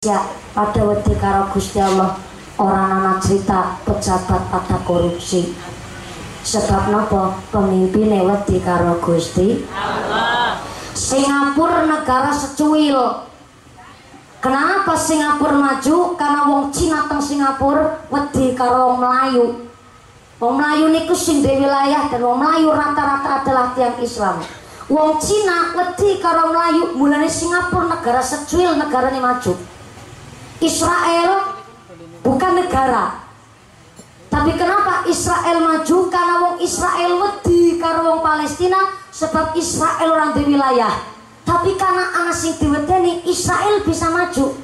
[0.00, 0.16] Ya,
[0.56, 2.16] pada wedi karo Gusti Allah
[2.56, 5.52] orang anak cerita pejabat pada korupsi
[6.40, 9.60] sebab nopo pemimpin wedi karo Gusti
[10.96, 12.96] Singapura negara secuil
[14.40, 16.16] Kenapa Singapura maju?
[16.16, 19.68] Karena wong Cina teng Singapura wedi karo Melayu.
[20.40, 24.40] Wong Melayu niku sing di wilayah dan wong Melayu rata-rata adalah tiang Islam.
[24.88, 29.79] Wong Cina wedi karo Melayu, mulane Singapura negara secuil negaranya maju.
[30.60, 31.56] Israel
[32.20, 33.24] bukan negara.
[34.30, 35.96] Tapi kenapa Israel maju?
[36.06, 38.78] Karena wong Israel wedi karo wong Palestina
[39.10, 41.02] sebab Israel orang di wilayah.
[41.42, 42.54] Tapi karena anak sing
[43.26, 44.54] Israel bisa maju.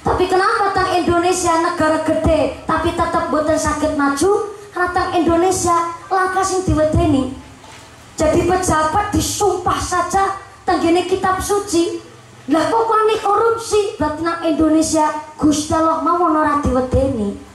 [0.00, 4.56] Tapi kenapa tang Indonesia negara gede tapi tetap boten sakit maju?
[4.72, 5.76] Karena tang Indonesia
[6.08, 7.36] langkah sing diwedeni.
[8.16, 12.09] Jadi pejabat disumpah saja tenggene kitab suci
[12.50, 12.90] lah kok
[13.22, 15.06] korupsi berarti Indonesia
[15.38, 17.50] Gusti Allah mau ora diwedeni.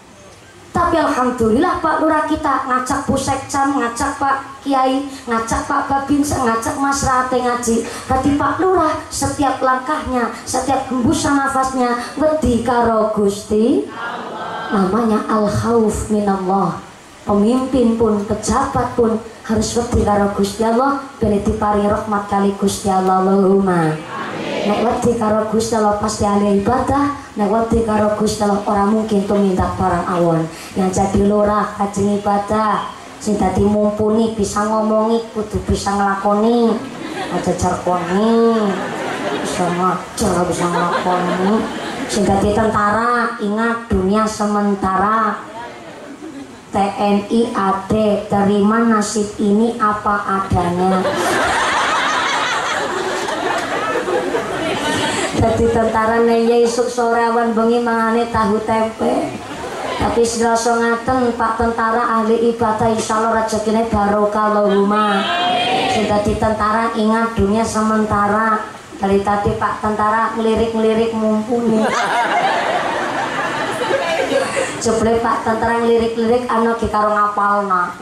[0.76, 7.00] Tapi alhamdulillah Pak Lurah kita ngajak Pusekcam, ngajak Pak Kiai, ngajak Pak Babinsa, ngajak Mas
[7.08, 7.88] Rate ngaji.
[8.12, 13.88] Berarti Pak Lurah setiap langkahnya, setiap hembusan nafasnya wedi karo Gusti.
[14.76, 16.84] Namanya al khauf minallah.
[17.24, 19.16] Pemimpin pun, pejabat pun
[19.48, 24.15] harus wedi karo Gusti Allah ben dipari rahmat kali Gusti Allah Allahumma
[24.66, 27.38] nek wedi karo Gusti Allah pasti ahli ibadah.
[27.38, 30.50] Nek wedi karo Gusti Allah orang mungkin tumindak barang awon.
[30.74, 32.90] Yang jadi lurah kajeng ibadah.
[33.22, 36.74] Sing dadi mumpuni bisa ngomongi kudu bisa ngelakoni.
[37.32, 38.54] Aja jarkoni
[39.42, 41.54] bisa ngajar bisa ngelakoni.
[42.10, 45.42] Sing dadi tentara ingat dunia sementara.
[46.76, 47.94] TNI AD
[48.28, 51.00] terima nasib ini apa adanya
[55.36, 59.36] jadi tentara neye isuk sore awan bengi mangane tahu tempe.
[59.96, 65.24] Tapi selasa ngaten pak tentara ahli ibadah insya Allah rezekine barokah Allahumma.
[65.96, 68.64] Sudah di tentara ingat dunia sementara.
[68.96, 71.84] Dari tadi pak tentara ngelirik-ngelirik mumpuni.
[74.84, 77.96] Jeble pak tentara ngelirik-ngelirik anak di karo ngapalna.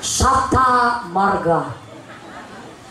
[0.00, 1.72] Sabta Marga.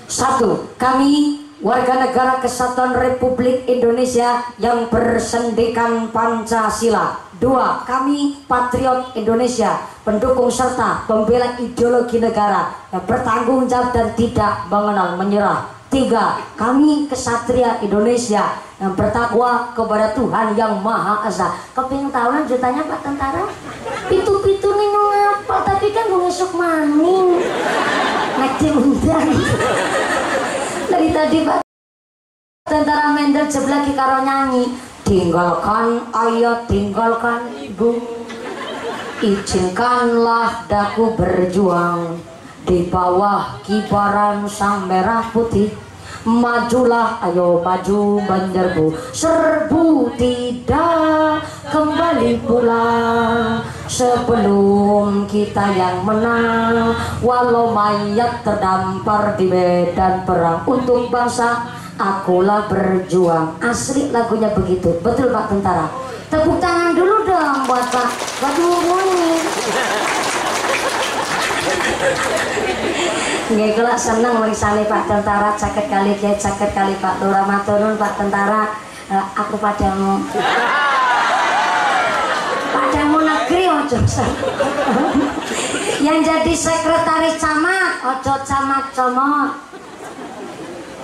[0.10, 7.28] Satu kami warga negara kesatuan Republik Indonesia yang bersendikan Pancasila.
[7.40, 15.16] Dua, kami patriot Indonesia, pendukung serta pembela ideologi negara yang bertanggung jawab dan tidak mengenal
[15.16, 15.72] menyerah.
[15.88, 21.56] Tiga, kami kesatria Indonesia yang bertakwa kepada Tuhan yang Maha Esa.
[21.72, 23.48] Keping tahunan jutanya Pak Tentara?
[24.12, 25.56] Pitu-pitu nih ngapa?
[25.64, 27.40] Tapi kan gue ngesuk maning.
[28.38, 29.28] Naik diundang
[30.90, 31.62] dari tadi Pak.
[32.66, 34.66] Tentara Mendel jeblaki karo nyanyi.
[35.06, 37.98] Tinggalkan ayah tinggalkan ibu.
[39.20, 42.22] Izinkanlah daku berjuang
[42.64, 45.74] di bawah kibaran sang merah putih
[46.28, 56.94] majulah ayo maju banjarbu serbu tidak kembali pulang sebelum kita yang menang.
[57.26, 61.66] Walau mayat terdampar di medan perang untuk bangsa
[61.98, 63.60] akulah berjuang.
[63.60, 64.96] Asli lagunya begitu.
[65.02, 65.88] Betul pak tentara?
[66.30, 69.40] Tepuk tangan dulu dong buat pak waduh
[73.50, 75.58] Nggak kelak seneng warisannya Pak Tentara.
[75.58, 78.78] Caket kali kiai caket kali Pak Lurah Maturun Pak Tentara.
[79.10, 80.22] Uh, aku padamu.
[82.70, 83.98] Padamu negeri ojo
[86.06, 89.50] yang jadi sekretaris camat ojo camat comot.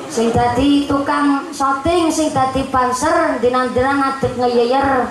[0.06, 5.10] Sing dadi tukang syuting sing dadi panser dinan-dinan ngadeg ngeyeyer.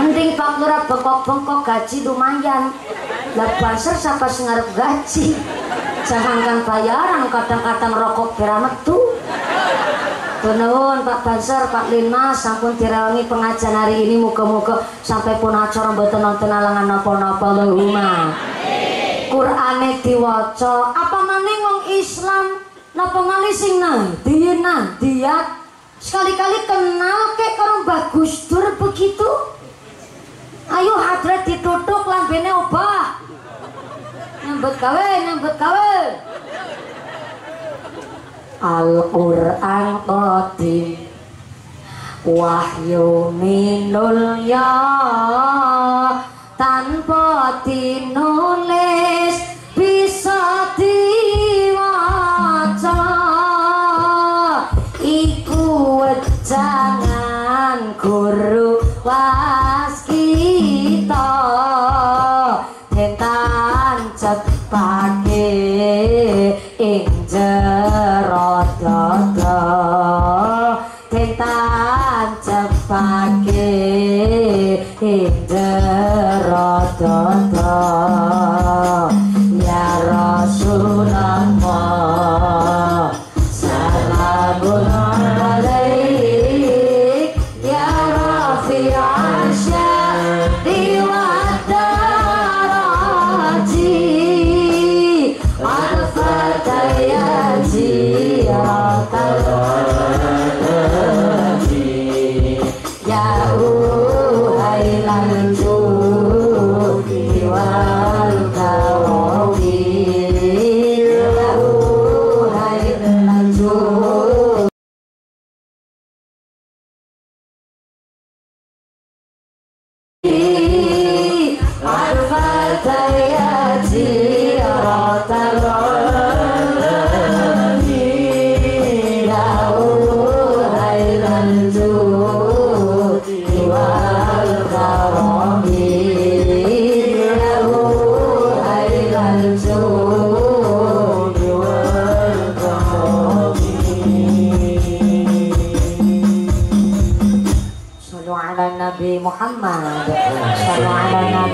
[0.00, 2.72] Mending Pak Lurah bengkok-bengkok gaji lumayan.
[3.36, 5.36] Lah banser siapa sing gaji
[6.06, 9.18] jangankan bayaran kadang-kadang rokok berametu
[10.46, 16.22] Nuwun Pak Banser, Pak Linmas sampun dirawangi pengajian hari ini muga-muga sampai pun acara mboten
[16.22, 18.30] nonton alangan napa-napa Allahumma.
[19.26, 22.46] Qur'ane diwaca, apa maning wong Islam
[22.94, 25.66] napa malih sing nandi nandiat
[25.98, 29.30] sekali-kali kenal kek karo Mbah Gus Dur begitu.
[30.70, 33.05] Ayo hadrat ditutuk lambene obah.
[34.74, 35.94] Gawe, nyambut gawe.
[38.58, 41.06] Al-Quran Qadim
[42.26, 44.72] Wahyu minul ya
[46.56, 49.36] Tanpa dinulis
[49.76, 51.92] Bisa diwaca
[55.04, 58.56] Iku wejangan Quran
[59.06, 59.35] ruas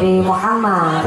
[0.02, 1.06] Nabi Muhammad.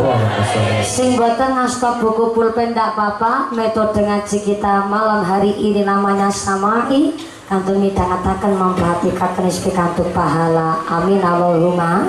[0.87, 7.11] Sing ngasto buku pulpen tak apa-apa metode ngaji kita malam hari ini namanya samai.
[7.43, 10.79] Kantun midhangetaken memperhatikan rezeki kantun pahala.
[10.87, 12.07] Amin Allahumma.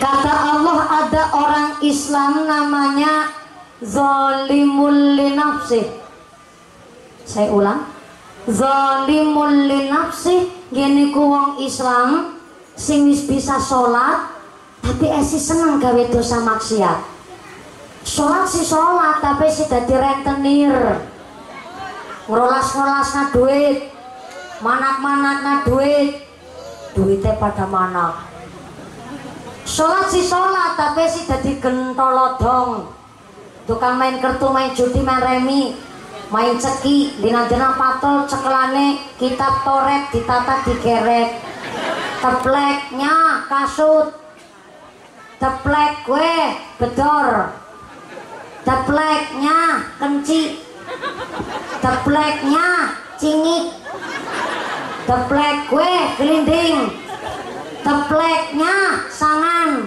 [0.00, 3.36] Kata Allah ada orang Islam namanya
[3.84, 5.92] zalimul linafsi.
[7.28, 7.84] saya ulang.
[8.48, 10.56] Zalimul linafsi.
[10.72, 11.12] gini
[11.60, 12.40] Islam
[12.72, 14.35] sing bisa sholat
[14.86, 17.18] tapi esi seneng gawe dosa maksiat.
[18.06, 21.02] Sholat si sholat tapi si dadi rentenir.
[22.30, 23.90] Ngerolas ngerolas na duit.
[24.62, 26.22] Manak manak na duit.
[26.94, 28.30] Duitnya pada mana?
[29.66, 32.86] Sholat si sholat tapi si dadi gentolodong.
[33.66, 35.74] Tukang main kertu main judi main remi.
[36.30, 41.42] Main ceki dina dina patol cekelane kitab toret ditata dikerek.
[42.22, 44.25] Tepleknya kasut
[45.36, 46.34] teplek gue
[46.80, 47.54] bedor.
[48.66, 49.58] Tepleknya
[50.00, 50.60] kenci.
[51.78, 52.68] Tepleknya
[53.20, 53.64] cingik.
[55.06, 56.76] Teplek gue gelinding.
[57.86, 58.74] Tepleknya
[59.12, 59.86] sangan.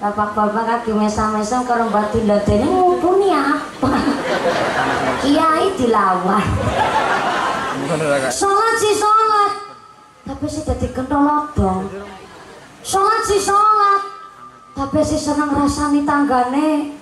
[0.00, 3.92] Bapak-bapak kaki mesam-mesam kalau batin ladeni ngumpuni apa?
[5.20, 6.44] Kiai dilawan.
[8.32, 9.70] Sholat sih sholat
[10.30, 11.90] tapi sih jadi kendolodong
[12.86, 13.99] sholat sih sholat
[14.80, 16.96] tapi sih seneng rasani tanggane.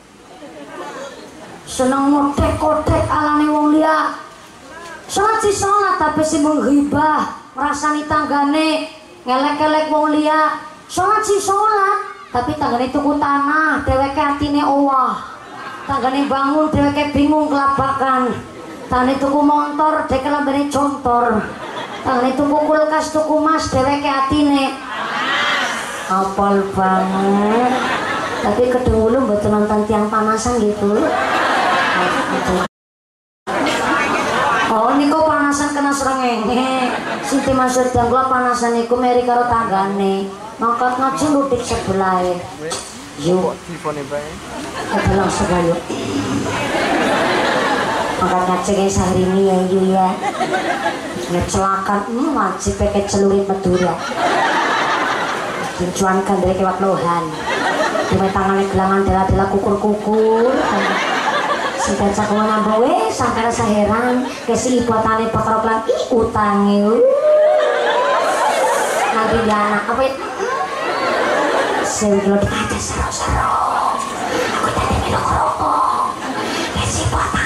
[1.63, 4.19] Seneng ngotek-kotek alane wong liya.
[5.07, 8.91] Sholat sih sholat tapi sih menghibah rasani tanggane.
[9.23, 10.59] Ngelek-ngelek wong liya.
[10.91, 15.15] Sholat sih sholat tapi tanggane tuku tanah dheweke atine owah.
[15.87, 18.35] Tanggane bangun dheweke bingung kelabakan.
[18.91, 21.47] Tanggane tuku motor dheweke lambene contor
[22.03, 24.75] tanggane tuku kulkas tuku mas dheweke atine
[26.09, 27.73] apal banget.
[28.39, 30.95] Tapi kedulu betul nonton tiang panasan gitu
[34.71, 36.95] Oh niku panasan kena serengenge
[37.27, 40.31] Sinti maksud yang kula panasan niku meri karo tanggane.
[40.63, 42.23] Mangkat ngaji ludik sebelah
[43.19, 45.75] Yuk Kita langsung ayo
[48.23, 50.09] Mangkat ngaji kayak sehari ini ya yuk ya
[51.29, 53.99] Ngecelakan hmm, wajib pakai celurit Madura
[55.79, 57.25] Dicuankan dari kewat lohan.
[58.11, 60.51] Dua tangannya gelangan dela-dela kukur-kukur.
[61.79, 64.27] Sudah cakungan nambah weh sampai rasa heran.
[64.43, 66.83] Kesi ibu bakal pelan ih utangi
[69.15, 70.15] Nanti dia anak apa ya
[71.83, 73.51] Sewi kalau dikaca seru-seru
[74.63, 76.13] Aku tadi minum kerupuk
[76.77, 77.38] Kesi ibu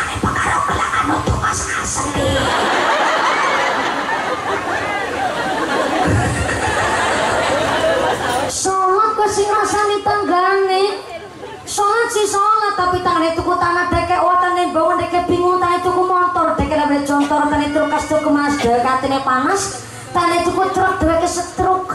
[12.12, 16.74] sih sholat tapi tangannya tuku tanah deke watan bangun deke bingung tangannya tuku motor deke
[16.76, 19.80] label contor tangannya trukas tuku mas dekatnya panas
[20.12, 21.88] tangannya tuku truk deke setruk.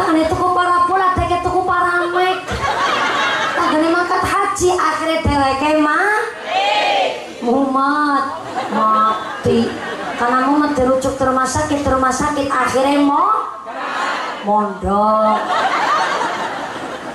[0.00, 2.36] Tangannya tuku parabola deke tuku paramek.
[3.52, 6.20] Tangannya mangkat haji akhirnya deweke mah
[7.44, 8.24] mumat
[8.72, 9.68] mati.
[10.16, 13.52] Karena mumat dirujuk ke rumah sakit ke rumah sakit akhirnya mau
[14.48, 15.38] mondok.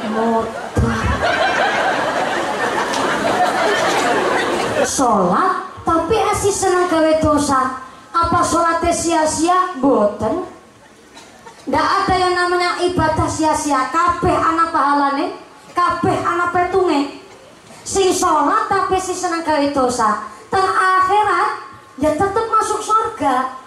[0.03, 0.62] Motor
[4.87, 7.83] sholat tapi asih senang gawe dosa.
[8.13, 9.75] Apa sholatnya sia-sia?
[9.81, 10.45] Boten.
[11.65, 13.89] Ndak ada yang namanya ibadah sia-sia.
[13.89, 15.33] Kabeh anak pahalane
[15.73, 17.19] kabeh anak petunge.
[17.83, 20.29] Sing sholat tapi si senang gawe dosa.
[20.53, 21.49] Teng akhirat
[21.97, 23.63] ya tetep masuk surga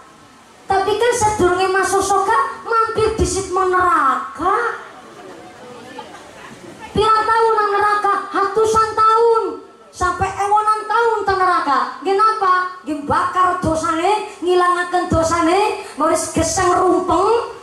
[0.66, 4.82] tapi kan sedurunge masuk surga mampir di situ neraka.
[6.90, 9.42] Pirang tahun neraka, ratusan tahun
[9.96, 11.80] sampai ewonan tahun nang neraka.
[12.04, 12.52] Kenapa?
[12.84, 17.56] Dibakar dosane, ngilangaken dosane, baris geseng rumpeng,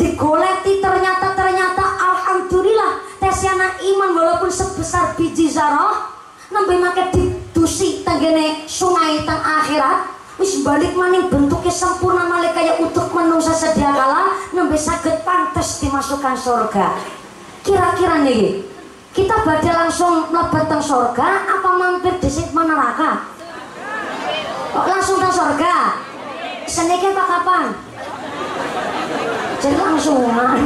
[0.00, 6.14] digoleti ternyata ternyata alhamdulillah tesiana iman walaupun sebesar biji zarah
[6.54, 13.10] nembe make didusi tenggene sungai tang akhirat wis balik maning bentuknya sempurna malih kaya utuh
[13.10, 16.94] menungsa sedia kala nembe saged pantes dimasukkan surga
[17.66, 18.62] kira-kira nih
[19.16, 23.28] kita badai langsung mlebu teng surga apa mampir sitma neraka?
[24.74, 25.74] Kok langsung teng surga
[26.68, 27.64] seniki apa kapan?
[29.58, 30.58] Jadi langsungan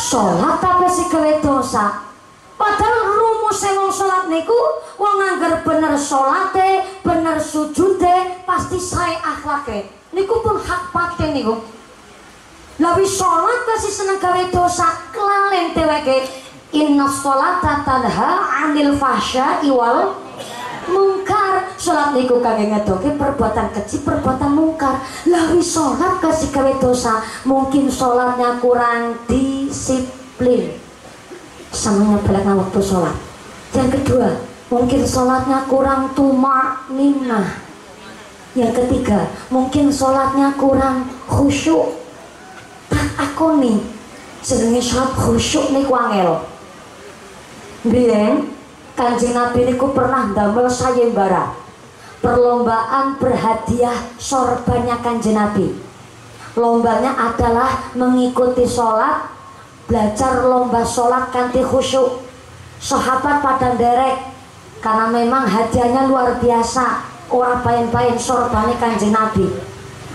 [0.00, 2.08] sholat tapi si gawe dosa.
[2.56, 4.56] Padahal rumus wong sholat niku
[4.96, 9.92] wong anggar bener sholate bener sujude pasti saya akhlake.
[10.16, 11.60] Niku pun hak paten niku
[12.76, 16.28] Lawi sholat pasti seneng gawe dosa kelalen dheweke.
[16.76, 20.12] Inna sholata tanha 'anil fahsya iwal
[20.92, 21.72] mungkar.
[21.80, 25.00] Sholat niku kangge ngedoke perbuatan kecil, perbuatan mungkar.
[25.24, 30.76] Lawi sholat kasih gawe dosa, mungkin sholatnya kurang disiplin.
[31.72, 33.16] Samanya balik waktu sholat.
[33.72, 34.36] Yang kedua,
[34.68, 37.56] mungkin sholatnya kurang tumak ninah.
[38.52, 42.05] Yang ketiga, mungkin sholatnya kurang khusyuk
[43.16, 43.78] aku nih
[44.44, 46.44] jenenge sholat khusyuk nih wangel
[47.86, 48.56] biyen
[48.96, 51.52] kanjeng nabi niku pernah damel sayembara.
[52.16, 55.76] Perlombaan berhadiah sorbannya kanjeng nabi.
[56.56, 59.30] Lombanya adalah mengikuti sholat
[59.86, 62.24] belajar lomba sholat kanti khusyuk.
[62.80, 64.32] Sahabat pada derek
[64.80, 69.46] karena memang hadiahnya luar biasa orang pain-pain sorbannya kanjeng nabi.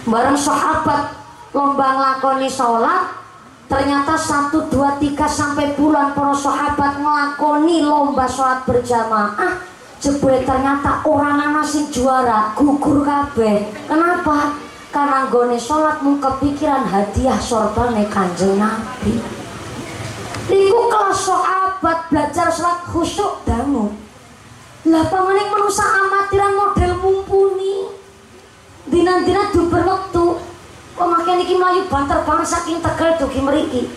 [0.09, 1.20] Bareng sahabat
[1.51, 3.19] lomba ngelakoni sholat
[3.67, 9.71] ternyata satu dua tiga sampai puluhan para sahabat ngelakoni lomba sholat berjamaah.
[10.01, 13.69] Jebule ternyata orang anak sing juara gugur kabeh.
[13.85, 14.57] Kenapa?
[14.89, 19.21] Karena gone sholat mung kepikiran hadiah sorbane kanjeng nabi.
[20.49, 23.93] Iku kelas sahabat belajar sholat khusyuk dangu.
[24.89, 27.93] Lah pamaning manusia amatiran model mumpuni?
[28.89, 30.25] Dina-dina duber waktu
[31.01, 33.89] Kok makin iki melayu banter banget saking tegal dugi meriki.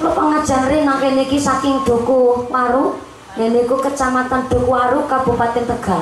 [0.00, 2.96] Kalau pengajar nang kene saking Duku Waru,
[3.36, 6.00] niku kecamatan Duku Waru Kabupaten Tegal.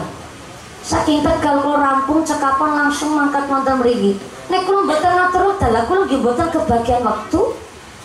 [0.86, 4.14] Saking Tegal kalau rampung cekapan langsung mangkat wonten mriki.
[4.46, 6.22] Nek kula mboten ngatur dalah kula nggih
[6.54, 7.40] kebagian waktu.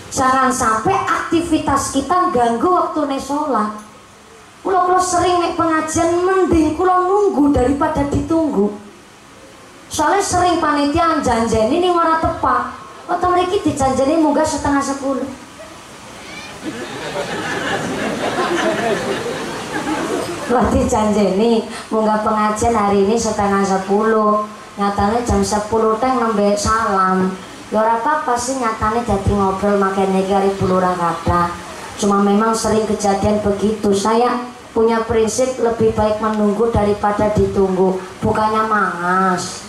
[0.09, 3.77] Jangan sampai aktivitas kita ganggu waktu sholat.
[4.65, 8.84] Kula kula sering nek pengajian mending kula nunggu daripada ditunggu
[9.95, 11.23] soalnya sering panitia
[11.71, 12.75] ini warna tepat
[13.07, 15.23] atau mereka dijanjeni munggah setengah sepuluh.
[20.51, 24.43] Wah dijanjeni munggah pengajian hari ini setengah sepuluh.
[24.75, 27.31] Nyatanya jam sepuluh teh nembe salam.
[27.71, 31.55] Ya ora apa-apa sih nyatanya jadi ngobrol makanya kali bulurang kata.
[31.95, 33.95] Cuma memang sering kejadian begitu.
[33.95, 34.43] Saya
[34.75, 37.95] punya prinsip lebih baik menunggu daripada ditunggu.
[38.19, 39.64] Bukannya mangas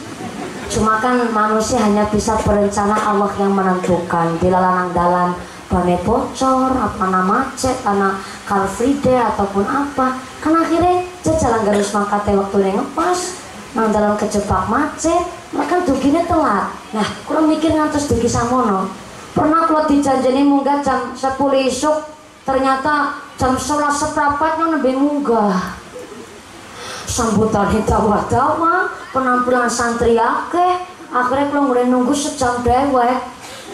[0.71, 4.39] Cuma kan manusia hanya bisa berencana Allah yang menentukan.
[4.43, 5.29] Bila lanang dalan
[5.67, 10.19] bane bocor, apa nama macet, karena car free day ataupun apa.
[10.43, 13.47] Kan akhirnya jalan garis mangkate waktu yang ngepas
[13.77, 15.21] Nang dalam kejebak macet,
[15.53, 16.73] mereka duginya telat.
[16.97, 18.89] Nah, kurang mikir ngantos dugi samono.
[19.37, 21.37] Pernah kalau dijanjini munggah jam 10
[21.69, 25.83] isuk Ternyata jam 11 seprapat lebih munggah
[27.17, 30.85] sambutan dawa-dawa penampilan santri akeh.
[31.09, 33.17] Akhirnya kalau nunggu sejam dewek.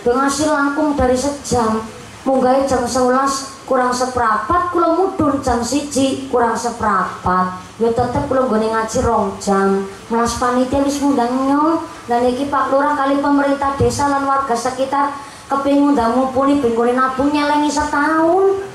[0.07, 1.83] Hasil langkung dari sejam.
[2.23, 8.63] Munggai jam 11 kurang seperapat kalau mudun jam siji kurang seperapat ya tetep kalau gue
[8.63, 9.91] ngaji rong jam.
[10.07, 15.19] Melas panitia wis ngundang nyong dan iki pak lurah kali pemerintah desa dan warga sekitar
[15.51, 18.72] kepingin undang mumpuni bingkunin nabungnya lagi setahun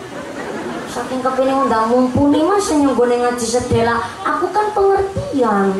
[0.98, 5.78] saking kepingin undang mumpuni mas nyunggone ngaji sedela aku kan pengertian.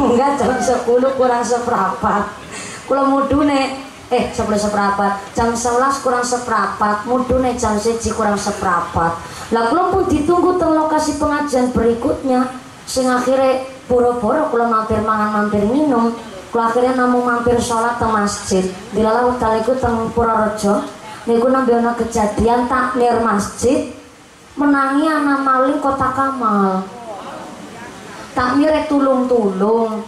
[0.00, 2.22] Enggak jam 10 kurang seperempat
[2.84, 3.76] kula mudune
[4.12, 9.12] eh sebelum seperempat jam 11 kurang seperempat mudune jam 1 kurang seperempat
[9.52, 12.48] lah kula pun ditunggu teng lokasi pengajian berikutnya.
[12.84, 16.16] Sing akhirnya boro-boro kula mampir mangan mampir minum.
[16.48, 18.64] Kula akhirnya namun mampir sholat teng masjid.
[18.96, 23.92] Dilalah wekdal iku teng Purworejo niku nambe ana kejadian takmir masjid
[24.54, 26.84] menangi anak maling kota Kamal.
[28.34, 30.04] Takmir tulung-tulung.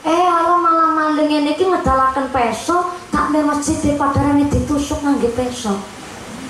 [0.00, 5.76] Eh halo malam maling ini ki ngedalakan peso takmir masjid di padarane ditusuk ngangge peso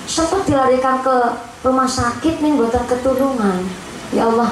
[0.07, 1.15] sempat dilarikan ke
[1.63, 3.59] rumah sakit nih buatan ketulungan?
[4.11, 4.51] Ya Allah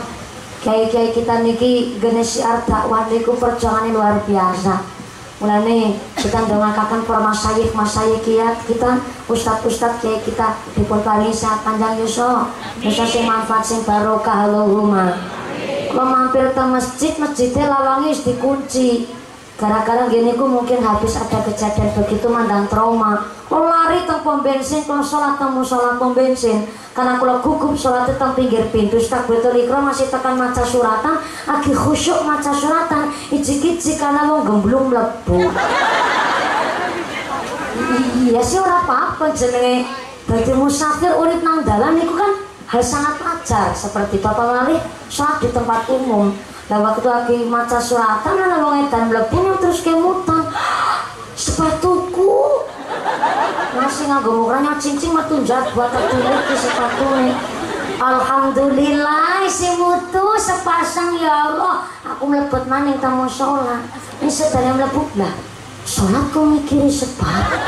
[0.59, 4.98] kiai-kiai kita niki genesi arta wadiku perjuangan luar biasa
[5.39, 8.99] mulane kita ndongakaken para masayikh masayikh kiat kita
[9.31, 12.43] ustad-ustad kiai kita dipun paringi sehat panjang yuso
[12.83, 15.15] bisa sing manfaat sing barokah Allahumma.
[15.89, 19.09] Kalau mampir ke masjid masjidnya lawangnya dikunci
[19.59, 23.27] gara-gara gini ku mungkin habis ada kejadian begitu mandang trauma.
[23.51, 26.63] Kalau lari teng pom bensin kalau sholat temu sholat pom bensin.
[26.95, 31.19] Karena kalau gugup sholat teng pinggir pintu tak betul ikro masih tekan maca suratan.
[31.43, 35.51] Lagi khusyuk maca suratan ijik-ijik karena mau gemblung melebu
[38.29, 39.83] iya sih orang apa-apa jenenge.
[40.29, 42.31] Bagi musafir urip nang dalan itu kan
[42.69, 43.73] hal sangat wajar.
[43.73, 44.77] Seperti Bapak Wali
[45.11, 46.31] sholat di tempat umum
[46.69, 50.45] dan waktu lagi maca suratan ada wong edan mlebu terus kemutan
[51.33, 52.61] sepatuku.
[53.73, 55.41] Masih nganggo mukanya cincin metu
[55.73, 57.37] buat tertulis di sepatu nih
[57.99, 61.83] Alhamdulillah si mutu sepasang ya Allah.
[62.15, 63.83] Aku melebut maning tamu sholat.
[64.23, 65.35] Ini sedang melebut lah
[65.83, 67.59] sholat kau mikirin sepatu.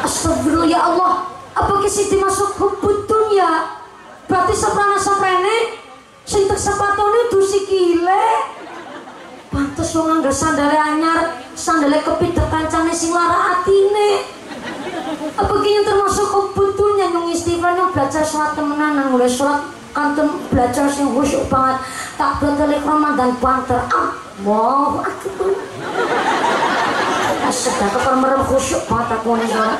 [0.00, 1.28] Astagfirullah ya Allah.
[1.52, 3.74] Apa kisi dimasuk hubud dunia?
[4.24, 5.75] Berarti soprana soprene
[6.26, 8.26] sing tek sepatune dusi kile
[9.54, 14.26] pantes wong anggar sandale anyar sandale kepidek kancane sing lara atine.
[15.38, 16.28] Apa kini termasuk
[16.76, 19.62] dunia nyung istighfar nyung belajar sholat temenan nang mulai sholat
[19.94, 21.78] kanten belajar sing khusyuk banget.
[22.18, 23.80] Tak betelik Ramadan banter.
[23.94, 24.10] Ah
[24.42, 25.54] wow aku
[27.46, 29.78] Asyik, aku merem khusyuk banget aku nih sholat.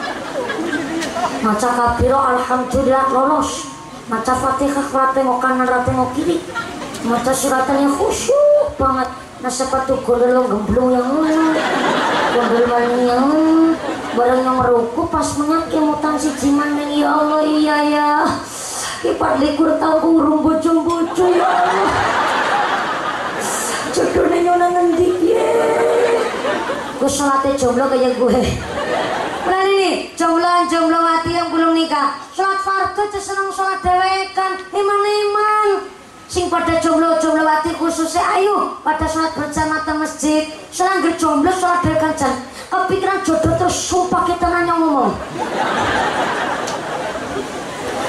[1.43, 3.76] Maca kabiro alhamdulillah lolos
[4.07, 4.87] maca fatihah
[5.23, 6.39] mau kanan rate mau kiri.
[7.07, 9.09] Maca suratan yang khusyuk banget.
[9.43, 11.07] Nah sepatu yang gemblung yang
[12.35, 13.27] gondol maling yang
[14.17, 18.11] barang yang meruku pas menyaki mutan si jiman yang ya Allah iya ya.
[19.05, 21.91] Kipat likur tahu urung bocong bocong ya Allah.
[23.93, 25.47] Jodohnya nyona ngendik ya
[26.97, 28.39] gue sholatnya jomblo kayak gue
[29.47, 32.19] Nah ini jomblo-jomblo mati yang belum nikah.
[32.35, 35.87] Sholat fardu seneng sholat dewekan Iman-iman.
[36.27, 40.43] Sing pada jomblo-jomblo mati khususnya ayo Pada sholat berjamaah di masjid.
[40.75, 42.35] Selanggar jomblo sholat dewekan jan.
[42.67, 45.15] Kepikiran jodoh terus sumpah kita nanya ngomong.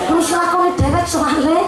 [0.10, 1.62] Terus lakoni dewek soalnya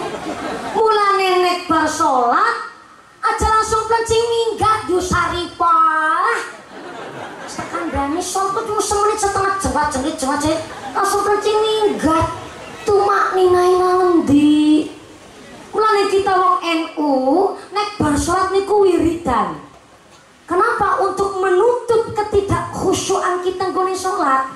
[0.74, 2.74] Mulane nek bar sholat
[3.22, 6.58] Aja langsung kencing minggat Yusaripah
[7.70, 9.18] kandhane sopo cuma semenit
[9.80, 10.60] jengkat jengkit jengkat jengkit
[10.92, 12.26] langsung kencing minggat
[12.84, 14.92] tumak ninai nangendi
[15.72, 17.12] mulane kita wong NU
[17.72, 19.56] nek bar sholat niku wiridan.
[20.44, 24.50] Kenapa untuk menutup ketidakkhusyuan kita nggone sholat?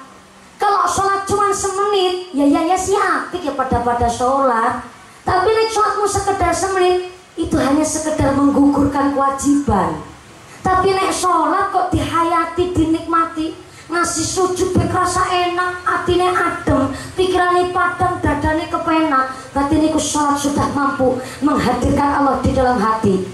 [0.59, 4.85] Kalau sholat cuma semenit ya ya ya siap ya pada pada sholat.
[5.25, 10.03] Tapi nek sholatmu sekedar semenit itu hanya sekedar menggugurkan kewajiban.
[10.61, 18.65] Tapi nek sholat kok dihayati dinikmati ngasih sujud berasa enak atine adem pikirannya padam dadane
[18.69, 19.37] kepenak.
[19.53, 23.29] Berarti niku sholat sudah mampu menghadirkan Allah di dalam hati.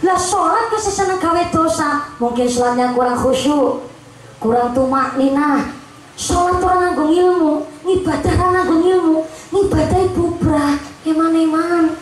[0.00, 2.06] Lah sholat kasih seneng gawe dosa.
[2.22, 3.90] Mungkin sholatnya kurang khusyuk
[4.40, 5.68] kurang tumak nina
[6.16, 7.52] sholat orang nganggung ilmu
[7.84, 9.16] ngibadah orang nganggung ilmu
[9.52, 10.72] ngibadah bubrah
[11.04, 11.92] eman-eman.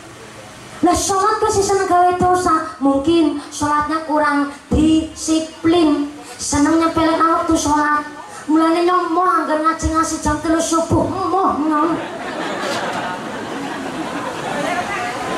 [0.79, 6.17] Nah sholat kasih seneng gawe dosa Mungkin sholatnya kurang disiplin
[6.48, 8.08] Senengnya pelan waktu sholat.
[8.48, 11.04] Mulanya nyomoh anggar ngaji ngasih jam telur subuh.
[11.04, 11.92] Moh nyom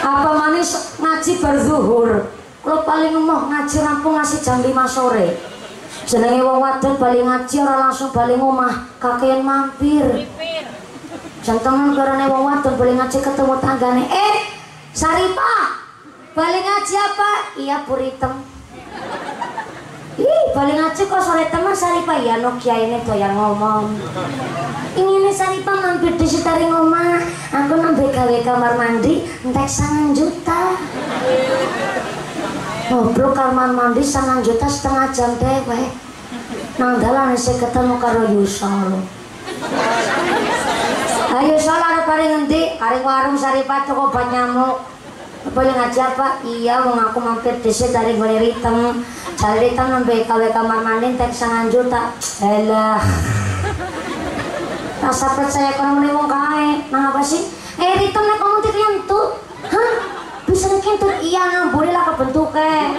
[0.07, 2.31] Apa manis ngaji berzuhur
[2.63, 5.35] Kalau paling ngemoh ngaji rampung ngasih jam 5 sore.
[6.07, 8.95] Jenenge wong wadon balik ngaji orang langsung balik ngomah.
[9.03, 10.31] Kakean mampir.
[11.43, 14.07] Jangan karena wong wadon balik ngaji ketemu tanggane.
[14.07, 14.37] Eh
[14.95, 15.83] Saripa,
[16.39, 17.31] balik ngaji apa?
[17.59, 18.61] Iya puritem.
[20.21, 23.97] Ih, balik ngaji kok sore teman Saripa ya Nokia ini tuh yang ngomong.
[24.93, 27.25] Ini nih Saripa mampir di setari ngomong.
[27.49, 30.77] Aku nambah gawe kamar mandi, entek sangat juta.
[32.93, 35.89] Goblok kamar mandi sangat juta setengah jam deh, baik.
[36.77, 39.01] Nang dalan saya ketemu karo Yusol.
[41.31, 44.85] Ayo soal ada paling nanti, hari warung sari patu obat nyamuk.
[45.41, 46.45] Boleh ngajar pak?
[46.45, 49.01] Iya, mau aku mampir di sini dari boleh ritem.
[49.41, 52.13] Cari ritem sampai KW kamar mandi tek sangat juta.
[52.45, 53.01] Elah.
[55.05, 57.49] Rasa percaya kalau mau kae, nang apa sih?
[57.81, 59.27] Eh ritem nek kamu tiap tuh,
[59.73, 60.21] hah?
[60.51, 62.99] bisa kentut iya nang boleh lah kebentuknya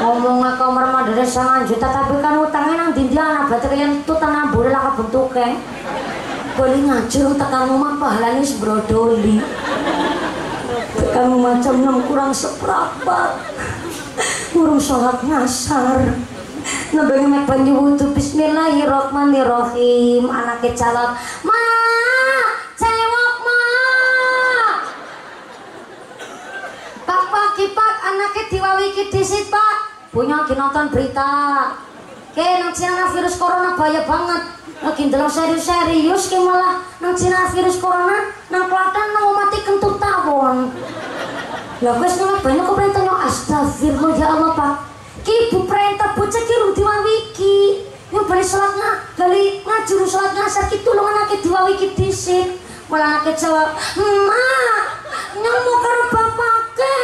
[0.00, 4.48] ngomong ke kamar mandiri sangat juta tapi kan utangnya nang dindiana berarti kalian tuh tanah
[4.48, 5.60] boleh lah kebentuknya
[6.56, 9.36] boleh ngajur tekan rumah pahalanya sebrodoli
[11.18, 13.42] tekan macam enam kurang seperempat
[14.54, 16.14] urung sholat ngasar
[16.94, 18.14] Nabi mek banyu wudu.
[18.14, 20.30] Bismillahirrahmanirrahim.
[20.30, 21.10] Anaknya calon
[21.42, 21.58] Ma
[22.78, 23.58] cewek ma.
[27.02, 29.90] Pak Pak Kipak anaknya diwawiki disit Pak.
[30.14, 31.74] Punya nonton berita.
[32.30, 37.82] Ke nang Cina virus corona bahaya banget lagi dalam serius-serius ke malah nang Cina virus
[37.82, 40.70] corona nang Klaten nang mati kentut tawon
[41.82, 44.74] lah wes nang banyak kok perintah nyok astagfirullah ya Allah Pak.
[45.22, 51.04] Ki perintah bocah ki rung diwawiki yang balik sholatnya balik ngajur sholat ngasar ki tulung
[51.04, 52.56] anaknya diwawiki disit
[52.88, 53.68] malah anaknya jawab
[54.00, 54.84] mak
[55.36, 56.96] nyamuk karo bapake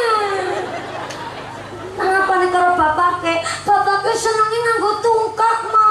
[1.93, 3.33] kenapa nih karo bapake
[3.69, 5.85] bapake senengnya nganggo tungkak mak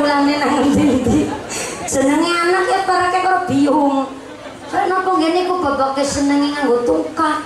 [0.00, 1.28] mulane nang ndi
[1.84, 2.80] senenge anak ya
[3.60, 4.08] biung
[4.70, 7.44] saya napa ngene ku bapake senenge nganggo tungkak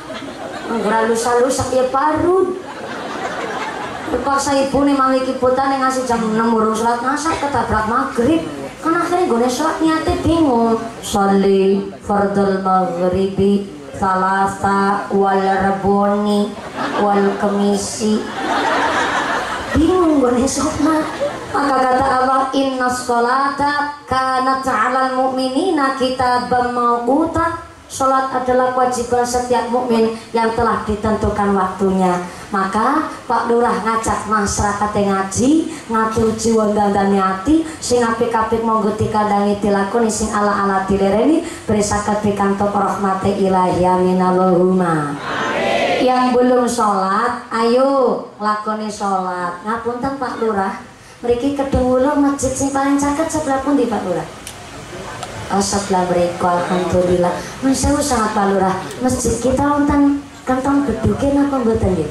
[0.68, 2.60] nganggo halus-halus ya parut.
[4.12, 8.44] Terpaksa ibu nih mami kiputan yang ngasih jam 6 urung sholat ngasar ketabrak maghrib.
[8.84, 10.76] Kan akhirnya gue sholat niatnya bingung.
[11.00, 13.64] Sholli fardal maghribi
[13.96, 16.52] salasa wal raboni
[17.00, 18.20] wal kemisi.
[19.72, 21.23] Bingung gue sholat
[21.54, 30.18] maka kata Allah inna sholata kanat alal mu'minina kitabam mawquta Sholat adalah kewajiban setiap mukmin
[30.34, 32.26] yang telah ditentukan waktunya.
[32.50, 35.50] Maka Pak Lurah ngajak masyarakat yang ngaji,
[35.86, 43.30] ngatur jiwa dan hati, sing apik-apik monggo dikandani dilakoni sing ala-ala dilereni berisakat pikantuk rahmati
[43.46, 45.14] ilahi amin Allahumma.
[46.02, 49.62] Yang belum sholat, ayo lakoni sholat.
[49.62, 50.93] Ngapunten Pak Lurah,
[51.24, 54.28] mriki kedung masjid sing paling caket sebelah pun di Pak Lurah.
[55.56, 57.32] Oh sebelah mereka Alhamdulillah.
[57.64, 58.76] Masya Allah sangat Pak Lurah.
[59.00, 62.08] Masjid kita onten kantong bedukin apa mboten ya?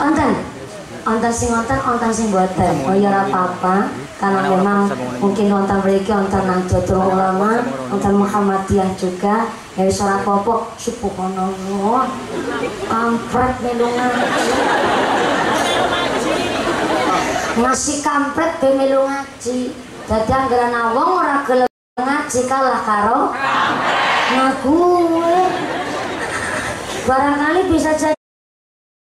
[0.00, 0.32] Onten
[1.00, 2.74] Onten sing onten, onten sing mboten.
[2.88, 3.92] Oh ya apa-apa.
[4.16, 4.88] Karena memang
[5.20, 7.60] mungkin onten mereka onten Nahdlatul Ulama
[7.92, 9.52] Onten Muhammadiyah juga.
[9.76, 12.04] Ya suara popok Subhanallah
[12.84, 14.12] Kampret melungan
[17.58, 19.74] Ngasih kampret bemelu ngaji.
[20.06, 23.20] Jadi anggaran awang ora gelem ngaji kalah karo
[24.30, 24.78] ngaku
[27.06, 28.18] barangkali bisa jadi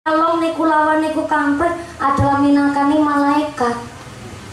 [0.04, 3.76] kalau niku lawan niku kampret adalah minangkani malaikat.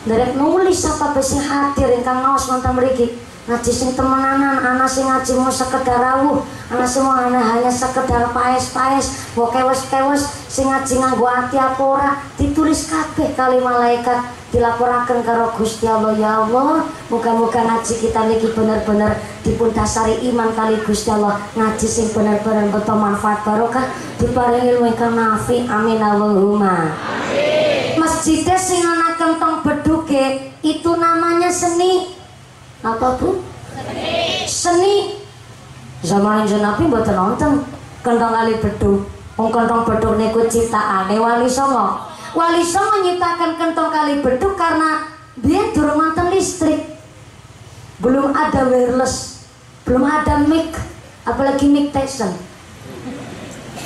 [0.06, 3.14] Dari nulis apa besi hadir ingkang naos mantan meriki
[3.50, 9.34] ngaji sing temenanan anak sing ngaji mau sekedar rawuh anak sing mau hanya sekedar paes-paes
[9.34, 12.10] mau kewes-kewes sing ngaji nganggo apa ora.
[12.38, 16.14] Ditulis kabeh kali malaikat dilaporakan karo Gusti Allah.
[16.18, 21.38] Ya Allah muka-muka ngaji kita niki bener-bener dipun dasari iman kali Gusti Allah.
[21.58, 23.86] Ngaji sing bener-bener betul manfaat barokah
[24.18, 25.66] diparingi ilmu ingkang nafi.
[25.66, 25.98] Amin.
[25.98, 26.94] Allahumma.
[27.98, 32.19] Masjidnya sing ana kentong beduke itu namanya seni
[32.80, 33.44] apa bu?
[34.48, 35.20] Seni.
[36.00, 37.60] Zaman yang Nabi buat nonton
[38.00, 39.04] kentong kali beduk.
[39.36, 42.08] Wong kentong beduk niku ciptaane Wali Songo.
[42.32, 45.04] Wali Songo nyiptakan kentong kali beduk karena
[45.36, 46.96] dia durung nonton listrik.
[48.00, 49.44] Belum ada wireless,
[49.84, 50.72] belum ada mic,
[51.28, 52.32] apalagi mic Tyson.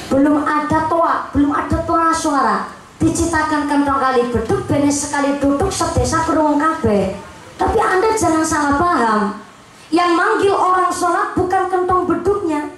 [0.06, 2.70] Belum ada toa, belum ada toa suara.
[3.02, 7.33] Diciptakan kentong kali beduk, benes sekali duduk sedesa kerungu kabeh.
[7.54, 9.20] Tapi Anda jangan salah paham.
[9.94, 12.74] Yang manggil orang sholat bukan kentong beduknya.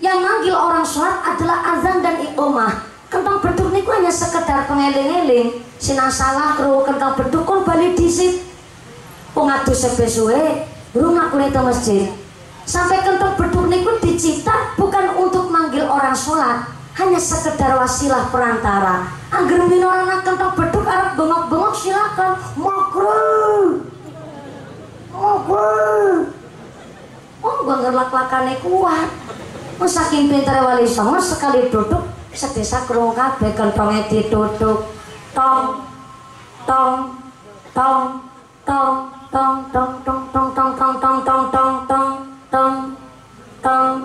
[0.00, 2.72] Yang manggil orang sholat adalah azan dan iqomah.
[3.06, 5.62] Kentong beduk ini hanya sekedar pengeling-eling.
[5.76, 8.40] Sinang salah kru kentong beduk kon balik disit.
[9.36, 10.64] Pengadu sebesuwe,
[10.96, 12.08] rumah kulit masjid.
[12.66, 19.06] Sampai kentong beduk niku dicipta bukan untuk manggil orang sholat, hanya sekedar wasilah perantara.
[19.28, 23.85] Angger orang kentong beduk arep bengok-bengok silakan makro
[25.16, 26.28] makro
[27.40, 29.08] oh gua ngerlak-lakannya kuat
[29.80, 32.04] oh saking pintar wali songo sekali duduk
[32.36, 34.92] sedesa kerung kabeh kentongnya ditutup
[35.32, 35.88] tong
[36.68, 37.16] tong
[37.72, 38.20] tong
[38.68, 38.92] tong
[39.32, 42.16] tong tong tong tong tong tong tong tong tong tong
[42.52, 42.76] tong
[43.64, 43.96] tong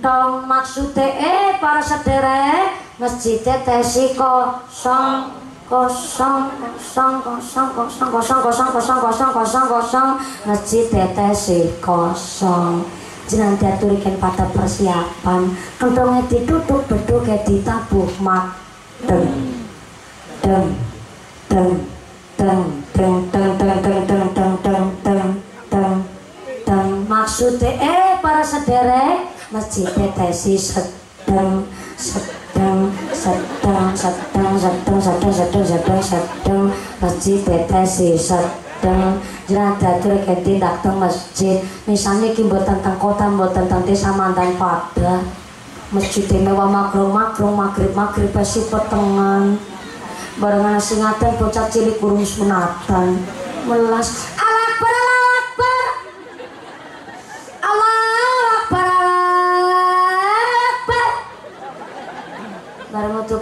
[0.00, 5.41] tong maksudnya eh para sederek masjid tesi kosong
[5.72, 10.08] kosong kosong kosong kosong kosong kosong kosong kosong kosong kosong
[10.44, 12.84] masjid tesi kosong
[13.24, 18.60] jenang diaturikan pada persiapan kentongnya ditutup beduk ditabuh mak
[19.08, 19.32] deng
[20.44, 20.76] deng
[21.48, 21.72] deng
[22.36, 22.60] deng
[22.92, 25.28] deng deng deng deng deng deng deng deng
[25.72, 25.94] deng
[26.68, 31.64] deng maksudnya eh para sederek masjid tesi sedang
[31.96, 32.81] sedang
[33.22, 36.62] sedang sedang sedang sedang sedang sedang sedang
[36.98, 37.38] masjid
[37.70, 44.58] tesi sedang jenah datur ganti datang masjid misalnya ki tentang kota buat tentang desa mantan
[44.58, 45.22] pada
[45.94, 49.54] masjid mewah makro makro maghrib maghrib pasti pertengahan
[50.42, 53.22] barengan singatan bocah cilik kurung sunatan
[53.70, 55.11] melas Allah akbar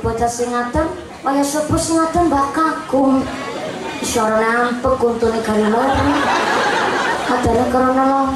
[0.01, 0.89] bocah sing ngadon
[1.21, 3.21] kaya sepuh sing ngadon mbak kakung
[4.01, 4.43] iso nampak
[4.81, 6.05] nampek kuntune gari loro
[7.31, 8.33] adane krana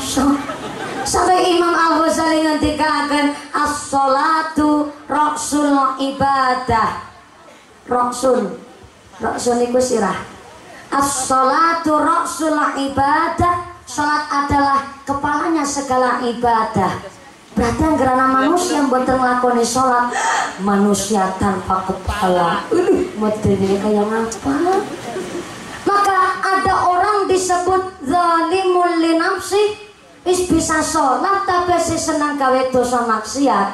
[1.05, 7.13] sampai Imam Al Ghazali ngendikaken as-salatu roksul ibadah.
[7.85, 8.57] Roksun.
[9.21, 10.17] Roksun iku sirah.
[10.89, 12.57] As-salatu roksul
[12.91, 13.77] ibadah.
[13.85, 17.14] Salat adalah kepalanya segala ibadah.
[17.55, 20.11] Berarti gerana manusia yang buat ngelakoni sholat.
[20.59, 22.67] Manusia tanpa kepala.
[23.15, 24.83] Model ini kayak apa?
[25.87, 29.87] Maka ada orang disebut Zalimul linafsi.
[30.25, 33.69] Is bisa sholat tapi si senang gawe dosa maksiat.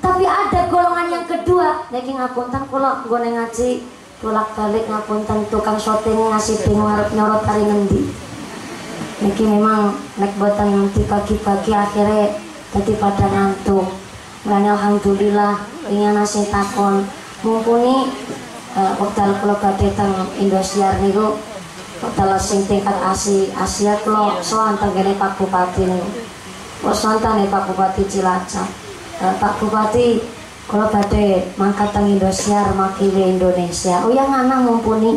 [0.00, 1.84] Tapi ada golongan yang kedua.
[1.92, 3.84] Niki ngapunten kula nggone ngaji.
[4.24, 8.08] Bolak-balik ngapunten tukang syuting ngasih bingung arep nyorot kari ngendi.
[9.20, 13.86] Niki memang nek boten nanti pagi-pagi akhirnya jadi pada ngantuk.
[14.44, 15.54] Mulanya alhamdulillah
[15.88, 17.04] ingin nasi takon.
[17.40, 18.12] Mumpuni
[18.76, 21.38] uh, wekdal kula badhe teng Indosiar niku
[22.02, 26.10] wekdal sing tingkat Asia Asia kula sowan tenggene Pak Bupati niku.
[26.84, 28.68] Kula sowan Pak Bupati Cilacap.
[29.18, 30.20] Uh, Pak Bupati
[30.68, 34.04] kalau badai mangkat teng Indosiar makili Indonesia.
[34.04, 35.16] Oh yang anak mumpuni.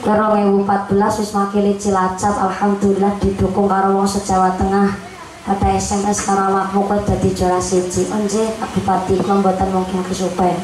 [0.00, 5.09] Karo 2014 wis makili Cilacap alhamdulillah didukung karo wong sejawa tengah
[5.40, 8.04] pada SMS karo awakmu kowe dadi juara siji.
[8.12, 10.54] Onje Bupati kula mboten mungkin kesupen.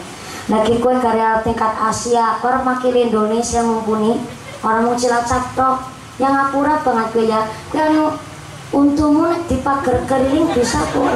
[0.46, 4.20] Lagi kue karya tingkat Asia orang makili Indonesia mumpuni.
[4.60, 5.76] Orang mau Cilacap toh
[6.20, 7.40] yang akurat banget gue ya.
[7.72, 8.14] Gue anu
[8.70, 11.08] untungmu di pagar keliling bisa kok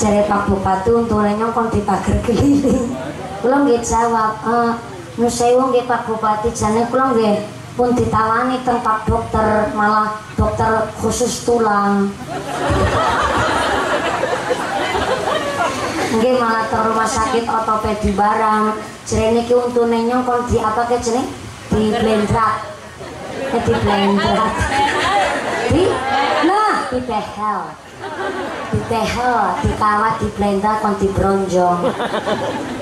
[0.00, 2.88] jare Pak Bupati untune nyongkon di pagar keliling.
[3.44, 4.72] Kula nggih jawab eh
[5.20, 6.48] nggih Pak Bupati.
[6.56, 12.12] Jane kula nggih pun ditawani tempat dokter malah dokter khusus tulang.
[16.12, 18.76] Nggih malah ke rumah sakit ortopedi barang.
[19.08, 21.24] Jere niki untune nyongkon di apa ke jeneng
[21.72, 22.68] di blendrat.
[23.48, 24.54] Eh, di blendrat.
[25.72, 25.82] Di?
[26.44, 27.60] Nah di behel.
[28.70, 31.80] Di tehel, di kawat, di blender, kon di bronjong.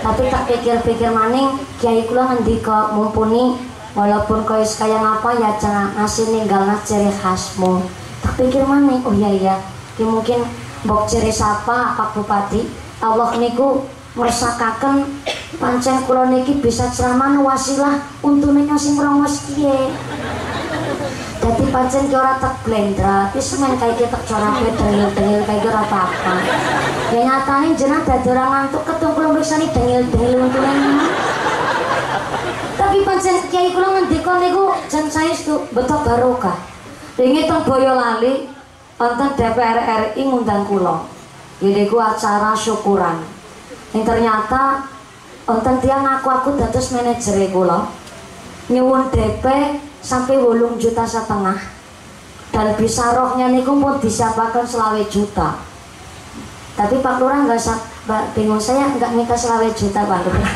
[0.02, 6.30] Tapi tak pikir-pikir maning, kiai kula ngendika mumpuni walaupun kau kaya ngapa ya jangan ngasih
[6.30, 7.82] ninggal ciri khasmu.
[8.22, 9.56] Tak pikir maning, oh iya iya,
[9.98, 10.46] ya mungkin
[10.86, 12.62] bok ciri sapa Pak Bupati,
[13.02, 13.82] Allah niku
[14.14, 15.02] meresakaken
[15.58, 19.90] pancen kula niki bisa ceramah wasilah untune sing rongos kiye.
[21.38, 26.34] Jadi pancen ki ora tak blendra, wis men kayak kita corak dengil-dengil kayak ora apa-apa.
[27.14, 30.46] Ya nyatane jenah dadi ora ngantuk ketung kula mriksani dengil-dengil.
[32.88, 36.56] Tapi pancen kiai kula ngendika niku jan saestu beto barokah.
[37.20, 38.48] Ringi teng Boyolali
[38.96, 39.76] wonten DPR
[40.16, 41.04] RI ngundang kula.
[41.60, 43.20] Ku acara syukuran.
[43.92, 44.88] Yang ternyata
[45.44, 47.92] wonten tiang aku aku dados manajer kula.
[48.72, 49.44] Nyuwun DP
[50.00, 51.60] sampai wolung juta setengah
[52.56, 55.60] dan bisa rohnya niku pun disiapakan selawe juta
[56.78, 60.52] tapi Pak Lurah nggak bingung saya nggak minta selawe juta Pak Lurah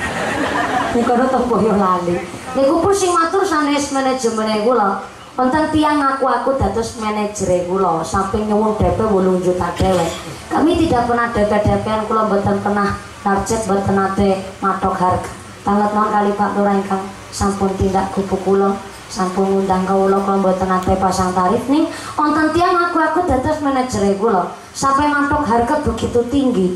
[0.92, 2.16] niku nonton boyo lali?
[2.52, 5.02] Niku pun sing matur sanes manajemen kula
[5.32, 10.04] wonten tiang aku aku dados manajer kula sampai nyuwun DP wolung juta dewe
[10.52, 15.32] kami tidak pernah DP-DP kula mboten pernah target buat tenate matok harga.
[15.62, 18.76] Tangat non kali Pak Lurah ingkang sampun tindak kupu kulo
[19.08, 24.12] sampun ngundang kawula kalau mboten nate pasang tarif nih wonten tiang aku aku dados manajer
[24.20, 26.68] kula sampai matok harga begitu tinggi.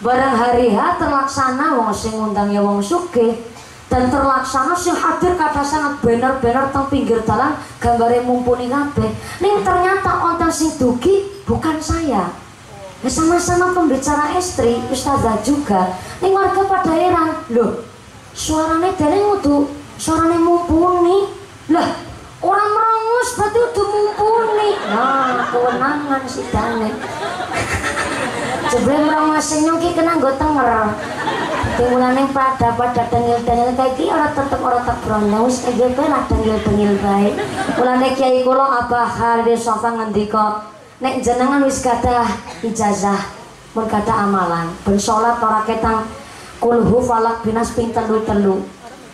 [0.00, 3.36] Barang hari H terlaksana wong sing ngundang ya wong sugih
[3.90, 9.10] dan terlaksana sing hadir kata sangat bener-bener teng pinggir jalan gambare mumpuni kabeh
[9.42, 12.30] ning ternyata wonten sing dugi bukan saya
[13.00, 15.96] Ya sama-sama pembicara istri, ustazah juga.
[16.20, 17.80] Ning warga pada heran, loh,
[18.36, 21.32] suaranya dene ngudu, suaranya mumpuni.
[21.72, 21.96] Lah,
[22.44, 24.70] orang merongus berarti udah mumpuni.
[24.92, 26.92] Nah, kewenangan si dane.
[28.70, 30.68] Sebelum merongus senyum ki kena nggo tenger.
[31.80, 36.60] Timulane pada pada dengil dengil kayak ki orang tetep tak berondong wis EGP lah dengil
[36.60, 37.40] dengil baik.
[37.80, 40.68] Mulane kiai kula Abah Khalid Sofa ngendika
[41.00, 42.28] nek jenengan wis kata
[42.60, 43.32] ijazah
[43.72, 44.68] kata amalan.
[44.84, 46.04] Ben sholat ora ketang
[46.60, 48.60] kulhu falak binas ping telu telu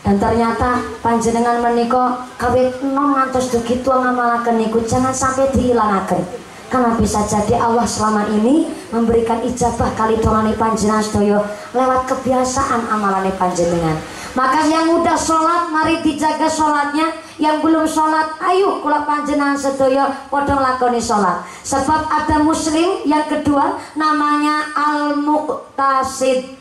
[0.02, 6.98] dan ternyata panjenengan menika kawit nom ngantos dugi tua ngamalaken niku jangan sampai dihilangaken karena
[6.98, 13.98] bisa jadi Allah selama ini memberikan ijabah kali tolani panjenengan sedoyo lewat kebiasaan amalan panjenengan.
[14.36, 17.24] Maka yang udah sholat mari dijaga sholatnya.
[17.36, 21.44] Yang belum sholat ayo kula panjenengan sedaya padha lakoni sholat.
[21.64, 26.56] Sebab ada muslim yang kedua namanya al muqtasid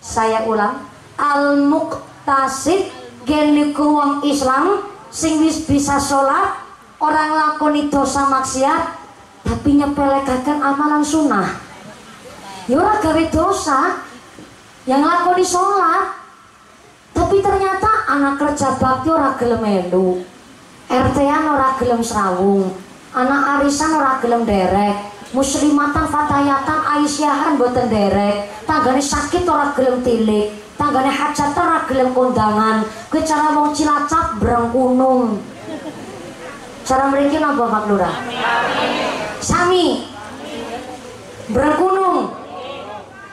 [0.00, 0.84] saya ulang
[1.20, 2.88] al muqtasid
[3.28, 6.56] geniku wong Islam sing wis bisa sholat
[7.00, 9.01] orang lakoni dosa maksiat
[9.42, 11.48] tapi nyepelekaken amalan sunnah.
[12.70, 14.02] Ya ora gawe dosa
[14.86, 16.22] yang lakoni sholat.
[17.12, 20.24] Tapi ternyata anak kerja bakti ora gelem melu.
[20.88, 22.72] RT-an ora gelem serawung
[23.12, 24.96] anak arisan ora gelem derek.
[25.32, 28.52] Muslimatan fatayatan aisyah boten derek.
[28.68, 30.52] Tanggane sakit ora gelem tilik.
[30.76, 32.84] Tanggane hajat ora gelem kondangan.
[33.08, 35.40] Ke cara wong cilacap berang kunung.
[36.82, 38.16] Cara mereka napa Pak Lurah
[39.42, 40.06] sami
[41.50, 42.18] berang kunung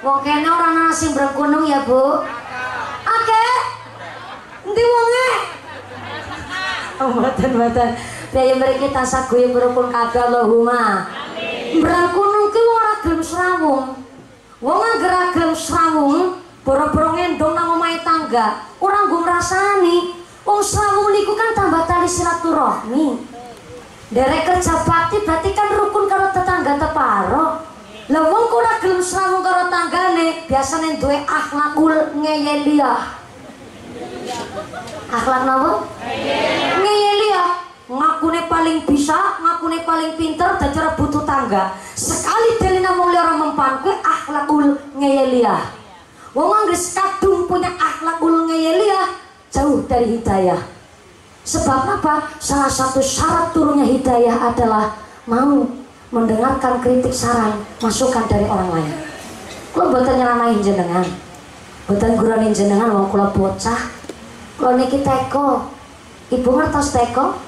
[0.02, 2.26] wong kene orang nasi berang kunung ya Bu
[3.10, 3.46] Oke.
[4.70, 5.28] Endi wonge?
[7.00, 7.90] Oh, mboten mboten.
[8.30, 11.10] Daya mriki tansah guyu berukun kabeh Allahumma.
[11.74, 13.86] Ki wong ora gelem srawung.
[14.60, 19.98] Wong anggere gelem srawung, boro-boro ngendong nang omahe tangga, ora nggo ngrasani.
[20.44, 23.29] Wong srawung niku kan tambah tali silaturahmi.
[24.10, 27.62] Derek kerja bakti berarti kan rukun karo tetangga teparo.
[28.10, 33.22] Kok ora gelem srawung karo tanggane, biasane duwe akhlakul ngeyeliah.
[35.14, 35.86] Akhlak napa?
[36.82, 37.50] Ngeyeliah.
[37.90, 41.78] Ngakune paling bisa, ngakune paling pinter dadi butuh tangga.
[41.94, 45.70] Sekali dene namung ora mempan kuwi akhlakul ngeyeliah.
[46.34, 49.06] Wong anggere kadung punya akhlakul ngeyeliah
[49.54, 50.79] jauh dari hidayah.
[51.50, 52.30] Sebab apa?
[52.38, 54.94] Salah satu syarat turunnya hidayah adalah
[55.26, 55.66] mau
[56.14, 58.94] mendengarkan kritik saran masukan dari orang lain.
[59.74, 61.06] Kalau buatan nyeramain jenengan,
[61.90, 63.82] buatan guranin jenengan, mau kalau bocah,
[64.62, 65.74] kalau niki teko,
[66.30, 67.42] ibu ngertos teko?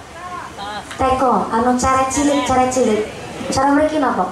[0.98, 3.06] Teko, anu cara cilik, cara cilik.
[3.54, 4.26] Cara mereka apa?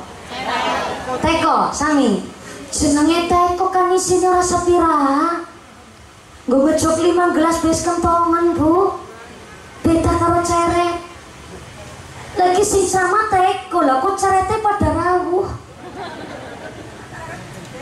[1.21, 2.25] Teko, sami.
[2.73, 4.97] Jenenge teko kan isinya rasa pira.
[6.49, 9.08] Gue ngejok lima gelas bis kentongan bu.
[9.89, 11.01] Beda karo ceret
[12.37, 15.49] lagi sing sama teko lah kok cerete pada rawuh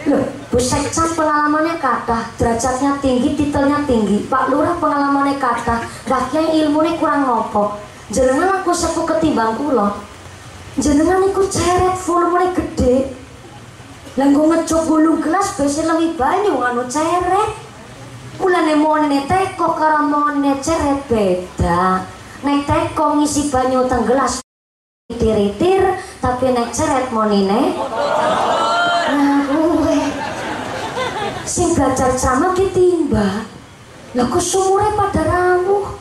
[0.08, 4.24] loh Bu Sekcam pengalamannya kata derajatnya tinggi, titelnya tinggi.
[4.32, 7.76] Pak Lurah pengalamannya kata bahkan ilmunya kurang ngopo
[8.08, 10.00] jenengan aku sepuh ketimbang kulo
[10.80, 13.12] jenengan ikut ceret volumenya gede
[14.15, 17.66] lah gue ngecok gulung gelas biasanya lebih banyak anu ceret
[18.38, 22.06] mulane monene teko karo monene ceret beda.
[22.45, 24.41] Nek teko ngisi banyu tenggelas
[25.08, 27.71] tir-tir tapi nek ceret monine
[29.08, 30.00] nah gue
[31.47, 33.47] sing belajar sama ditimba
[34.16, 35.93] lah kok sumure pada rawuh?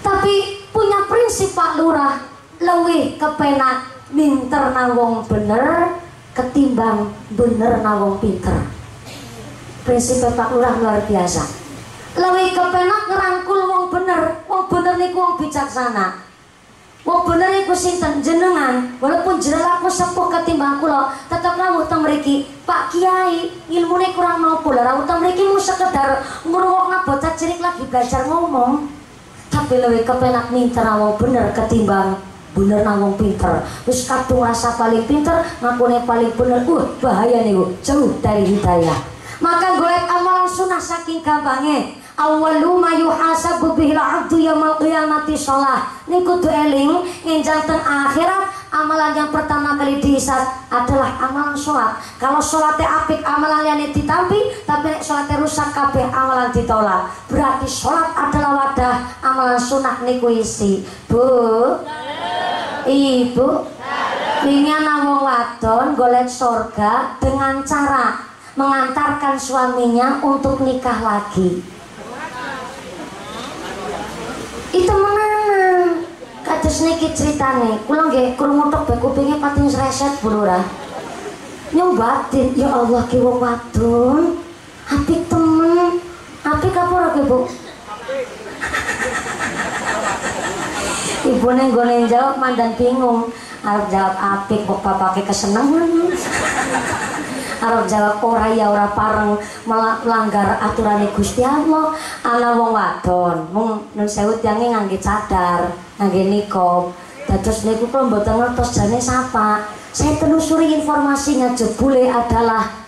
[0.00, 2.16] Tapi punya prinsip Pak Lurah
[2.58, 5.94] lebih kepenak minter nawong bener
[6.34, 8.79] ketimbang bener nawong pinter
[9.84, 11.42] prinsip Pak Lurah luar biasa.
[12.10, 16.26] Lebih kepenak ngerangkul wong bener wong bener niku wong bijaksana.
[17.00, 22.50] Wong bener iku sinten jenengan walaupun jenengan aku sepuh ketimbang kula tetep rawuh teng mriki.
[22.66, 27.86] Pak Kiai ilmune kurang nopo lah rawuh teng mriki mu sekedar ngrungokna bocah cilik lagi
[27.88, 28.90] belajar ngomong.
[29.50, 32.20] Tapi lebih kepenak minta wong bener ketimbang
[32.50, 33.62] bener nang wong pinter.
[33.86, 36.66] Wis kadung rasa paling pinter ngakune paling bener.
[36.66, 41.96] Uh bahaya nih jauh dari hidayah maka golek amalan sunnah saking gampangnya.
[42.20, 49.16] Awalu ma yuhasabu bihil abdu yaumil qiyamati shalah niku kudu eling ngenjang teng akhirat amalan
[49.16, 51.96] yang pertama kali dihisab adalah amalan sholat.
[52.20, 57.08] Kalau sholatnya apik amalan yang ditampi tapi sholatnya rusak kabeh amalan ditolak.
[57.32, 60.84] Berarti sholat adalah wadah amalan sunnah niku isi.
[61.08, 61.24] Bu?
[62.84, 63.48] Ibu?
[64.40, 68.29] Ingin wong wadon golek sorga dengan cara
[68.60, 71.64] mengantarkan suaminya untuk nikah lagi.
[74.76, 76.04] Itu menang
[76.44, 80.60] kados niki ceritane kula nggih krungu tok bae kupinge pati sreset Bu Lurah.
[81.72, 84.36] Nyobatin ya Allah ki wong wadon
[84.92, 86.02] apik temen
[86.44, 87.48] apik apa ora Bu?
[91.30, 93.32] Ibu neng gue jawab mandan bingung.
[93.60, 95.84] Arab jawab apik kok bapaknya kesenangan
[97.60, 99.36] Arab jawab ora ya ora pareng
[99.68, 101.92] melanggar aturan Gusti Allah.
[102.24, 106.96] Ana wong wadon mung nun sewu tiange ngangge cadar ngangge nikob
[107.28, 109.68] dados niku kula mboten ngertos jane sapa.
[109.92, 112.86] Saya telusuri informasinya jebule adalah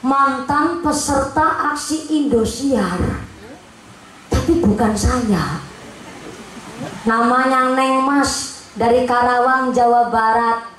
[0.00, 3.20] mantan peserta aksi Indosiar.
[4.32, 5.60] Tapi bukan saya.
[7.04, 10.70] Namanya Neng Mas dari Karawang Jawa Barat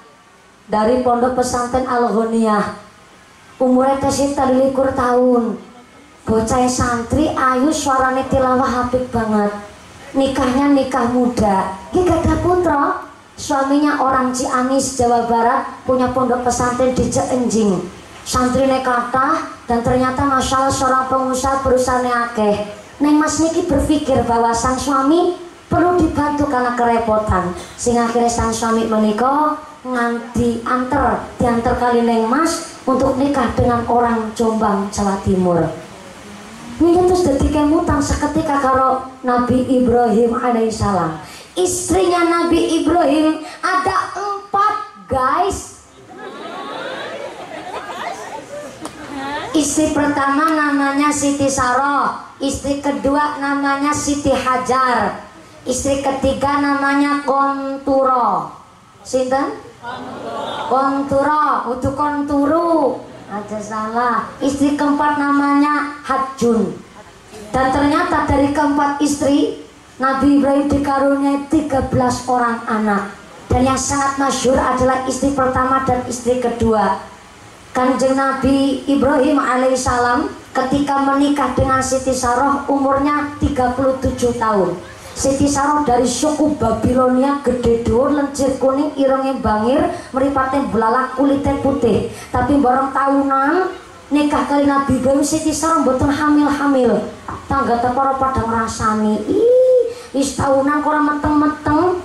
[0.67, 2.86] dari Pondok Pesantren Al Ghaniyah
[3.57, 5.57] umurnya tesih tadi likur tahun.
[6.27, 9.51] Bocah santri ayu suaranya tilawah apik banget.
[10.11, 11.77] Nikahnya nikah muda.
[11.93, 12.83] Gak ada putra
[13.37, 17.97] suaminya orang Ciamis Jawa Barat punya pondok pesantren di Jeenjing
[18.27, 22.75] santri kata dan ternyata masalah seorang pengusaha perusahaan akeh.
[22.99, 25.39] Neng Mas Niki berpikir bahwa sang suami
[25.71, 27.55] perlu dibantu karena kerepotan.
[27.79, 29.55] Sehingga akhirnya sang suami menikah
[29.87, 35.59] nganti anter diantar kali Neng Mas untuk nikah dengan orang Jombang Jawa Timur.
[36.79, 41.19] Ini terus jadi kemutan seketika kalau Nabi Ibrahim alaihissalam.
[41.57, 44.75] Istrinya Nabi Ibrahim ada empat
[45.11, 45.83] guys.
[49.51, 55.25] Istri pertama namanya Siti Saroh istri kedua namanya Siti Hajar
[55.65, 58.53] istri ketiga namanya Konturo
[59.01, 59.66] Sinten?
[60.67, 62.99] Konturo, untuk konturu
[63.31, 64.27] aja salah.
[64.43, 66.75] Istri keempat namanya Hajun.
[67.55, 69.63] Dan ternyata dari keempat istri
[69.97, 71.87] Nabi Ibrahim dikaruniai 13
[72.27, 73.15] orang anak.
[73.47, 76.99] Dan yang sangat masyur adalah istri pertama dan istri kedua.
[77.71, 84.96] Kanjeng Nabi Ibrahim alaihissalam ketika menikah dengan Siti Saroh umurnya 37 tahun.
[85.17, 89.81] Siti Saroh dari suku Babilonia gede dhuwur lencir kuning irungnya bangir
[90.13, 92.13] meripatnya belalak kulitnya putih.
[92.29, 93.73] Tapi bareng tahunan
[94.13, 97.09] nikah kali Nabi Ibrahim Siti Saroh mboten hamil-hamil.
[97.49, 99.81] Tangga tepara pada ngrasani ih
[100.13, 101.97] wis tahunan kurang meteng-meteng.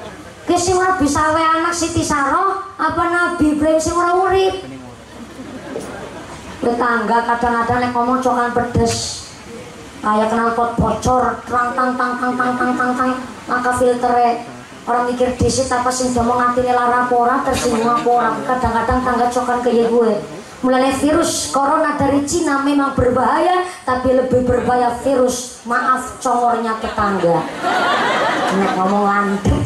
[0.49, 4.57] Ke sing ora bisa we anak Siti Saroh apa Nabi Ibrahim sing ora urip?
[6.65, 9.22] Tetangga kadang-kadang nek ngomong cokan pedes
[10.03, 13.13] kayak pot bocor tang tang tang tang tang tang tang tang.
[13.47, 14.43] Maka filternya
[14.87, 19.27] orang mikir disit apa sih udah mau ngatini lara pora tersinggung apa orang kadang-kadang tangga
[19.31, 20.13] cokan kayak gue
[20.63, 25.63] mulai virus corona dari Cina memang berbahaya tapi lebih berbahaya virus.
[25.63, 27.47] Maaf congornya tetangga.
[28.53, 29.63] Ini ngomong lantai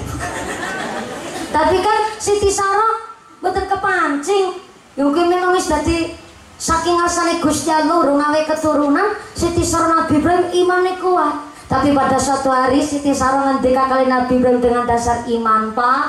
[1.56, 3.00] tapi kan Siti Sarah
[3.40, 4.60] betul kepancing.
[5.00, 6.12] Mungkin memang dadi
[6.56, 11.34] Saking asane Gusti Allah ngawe keturunan Siti Sarah Nabi Ibrahim imannya kuat.
[11.68, 16.04] Tapi pada suatu hari Siti Sarah ngendika kali Nabi Ibrahim dengan dasar iman, Pak.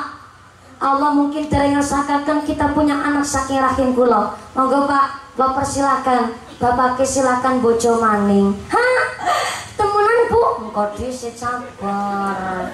[0.78, 4.38] Allah mungkin terengesakakan kita punya anak saking rahim kula.
[4.56, 6.32] Monggo Pak, lo persilakan.
[6.58, 8.50] Bapak silakan bojo maning.
[8.74, 8.98] Hah?
[9.78, 10.42] Temenan Bu?
[10.66, 12.66] Engko dhisik sabar.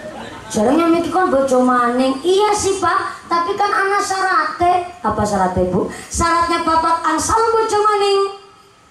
[0.48, 2.16] Jarangnya mikir kan bojo maning.
[2.24, 4.88] Iya sih Pak, tapi kan anak syaratnya.
[5.04, 5.92] Apa syaratnya Bu?
[6.08, 8.20] Syaratnya Bapak angsal bojo maning.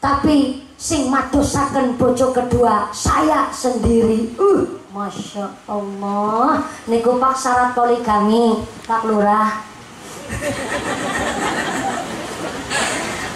[0.02, 4.36] Tapi sing madosaken bojo kedua saya sendiri.
[4.36, 6.68] Uh, Masya Allah.
[6.84, 9.64] Niku Pak syarat poligami, Pak Lurah.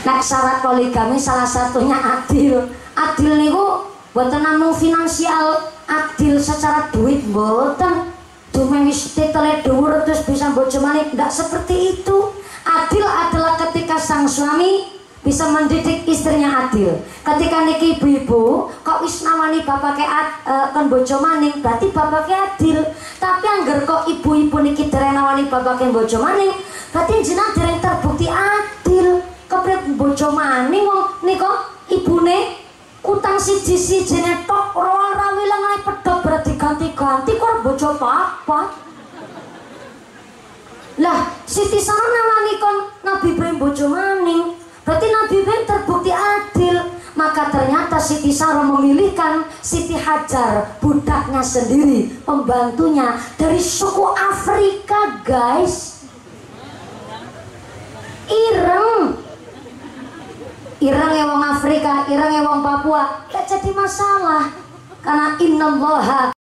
[0.05, 2.69] Nah syarat poligami salah satunya adil.
[2.93, 8.17] Adil niku buatan namung finansial, adil secara duit buatan.
[8.49, 12.33] Cuma wis dhuwur terus bisa bojo manik, seperti itu.
[12.65, 14.89] Adil adalah ketika sang suami
[15.21, 16.97] bisa mendidik istrinya adil.
[17.21, 22.81] Ketika niki ibu-ibu kok wis nawani bapake uh, kan bojo maning, berarti bapake adil.
[23.21, 26.57] Tapi angger kok ibu-ibu niki dereng nawani bapake bojo maning,
[26.89, 32.66] berarti jenengan terbukti adil keprip bojo maning wong nika ibune
[33.07, 38.87] utang siji siji netok ora rawi lengae pedhot berarti ganti-ganti kok bojo papat
[40.97, 44.57] lah Siti Sarah nawani kon Nabi Ibrahim bojo maning.
[44.81, 46.77] Berarti Nabi Ibrahim terbukti adil.
[47.17, 56.05] Maka ternyata Siti Sarah memilihkan Siti Hajar budaknya sendiri pembantunya dari suku Afrika guys.
[58.29, 59.17] Ireng
[60.81, 64.53] ireng ya wong Afrika, ireng ya wong Papua, gak jadi masalah.
[65.01, 66.35] Karena innallaha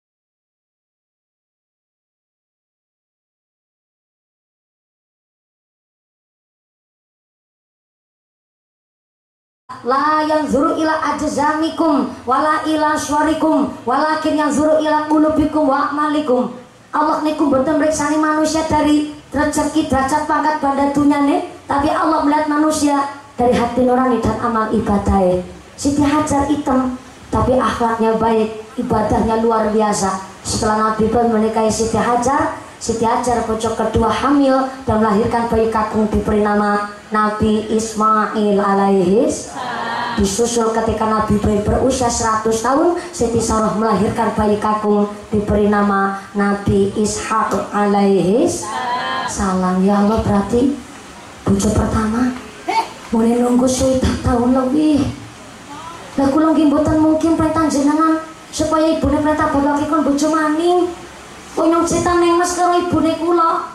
[9.85, 16.57] La yang zuru ila ajzamikum wala ila syarikum walakin yang zuru ila qulubikum wa amalikum.
[16.89, 20.89] Allah niku mboten mriksani manusia dari rezeki derajat pangkat banda
[21.29, 25.43] nih, tapi Allah melihat manusia dari hati nurani dan amal ibadahnya
[25.75, 26.95] Siti Hajar hitam
[27.35, 30.23] tapi akhlaknya baik ibadahnya luar biasa.
[30.47, 36.05] Setelah Nabi pun menikahi Siti Hajar Siti Hajar pojok kedua hamil dan melahirkan bayi kakung
[36.13, 39.57] diberi nama Nabi Ismail alaihis
[40.21, 46.93] disusul ketika Nabi Ibrahim berusia 100 tahun Siti Sarah melahirkan bayi kakung diberi nama Nabi
[46.93, 48.63] Ishak alaihis
[49.33, 50.77] salam ya Allah berarti
[51.49, 52.44] bujuk pertama
[53.13, 55.05] boleh nunggu swidak tahun lebih
[56.15, 58.23] lah kula nggih mboten mungkin perintah jenengan
[58.55, 60.79] supaya ibune perintah bapak kon bojo maning
[61.59, 63.75] kok nyong cerita ning mas karo ibune kula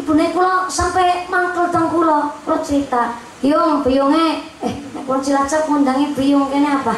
[0.00, 6.16] ibune kula sampai mangkel teng kula kula cerita Yung, biyunge, eh, nek kula cilacap ngundangi
[6.16, 6.96] biyung kene apa?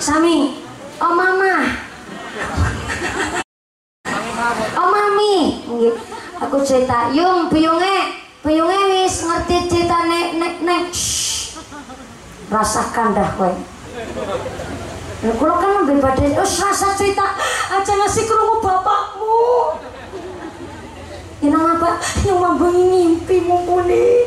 [0.00, 0.64] Sami.
[1.04, 1.68] Oh mama.
[4.78, 5.60] Oh mami.
[6.40, 10.54] Aku cerita, yung biyunge Piyunge wis ngerti cerita nek nek.
[10.62, 10.82] Nek
[12.54, 13.50] rasakan dah kowe.
[15.18, 17.34] Ya kalau kan lebih pada oh rasa cerita
[17.74, 19.74] aja ngasih kerungu bapakmu.
[21.42, 21.98] Ini apa?
[22.26, 24.26] Yang mambangi ngimpi mumpuni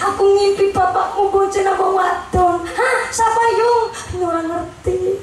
[0.00, 2.64] Aku ngimpi bapakmu bonceng apa wadon.
[2.64, 2.98] Hah?
[3.12, 3.84] Siapa yung?
[4.24, 5.20] Orang ngerti.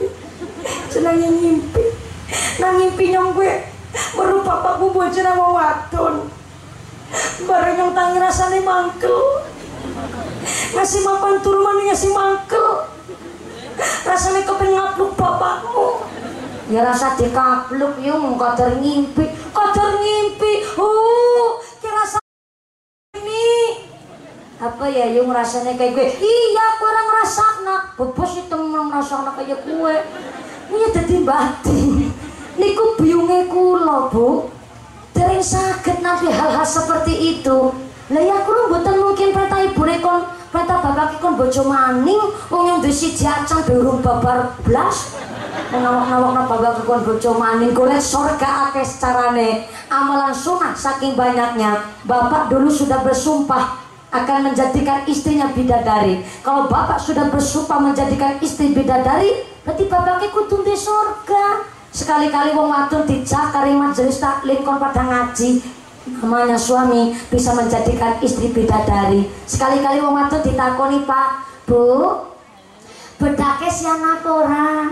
[0.93, 1.85] Senangnya ngimpi.
[2.61, 3.53] Nah ngimpi nyong gue
[4.13, 6.42] Baru bapakmu bonceng apa wadon
[7.45, 9.17] bareng yang tangi rasanya mangkel.
[10.73, 12.89] Ngasih mapan turman ngasih mangkel.
[14.03, 16.05] Rasanya kepen ngapluk bapakmu.
[16.71, 19.29] Ya rasa dikapluk yung kadar ngimpi.
[19.53, 20.53] Kadar ngimpi?
[20.73, 22.17] Uh kira rasa
[23.19, 23.77] ini.
[24.57, 26.07] Apa ya yung rasanya kayak gue?
[26.23, 29.95] Iya aku orang ngerasa nak bebas itu ngerasa nak kayak gue.
[30.73, 32.09] Ini jadi batin.
[32.53, 34.52] Niku biungnya kulo bu
[35.13, 37.69] Dereng sakit nanti hal-hal seperti itu.
[38.11, 42.19] Lah ya kurang mboten mungkin perintah ibu kon perintah bapak kon bojo maning
[42.51, 45.17] wong yang disi jacang durung babar blas.
[45.71, 49.69] Nawak-nawak bapak kon bojo maning golek surga akeh carane.
[49.87, 51.85] Amalan sunah saking banyaknya.
[52.03, 53.81] Bapak dulu sudah bersumpah
[54.13, 56.21] akan menjadikan istrinya bidadari.
[56.45, 63.05] Kalau bapak sudah bersumpah menjadikan istri bidadari, berarti bapaknya kudu di surga sekali-kali wong wadon
[63.05, 65.61] dijakari majelis taklim kon pada ngaji
[66.19, 69.29] namanya suami bisa menjadikan istri bidadari.
[69.47, 71.47] Sekali-kali wong wadon ditakoni pak.
[71.63, 72.19] Bu
[73.21, 74.91] bedake siana ora?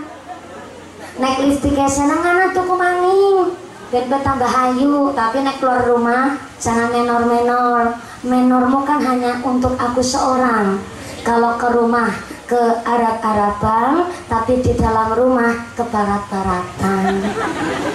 [1.20, 3.52] Naik listrik seneng anak tuku maning.
[3.92, 8.00] Biar bertambah ayu tapi naik keluar rumah jangan menor-menor.
[8.24, 10.80] Menormu kan hanya untuk aku seorang.
[11.28, 17.24] Kalau ke rumah ke Arab-Araban tapi di dalam rumah ke barat-baratan.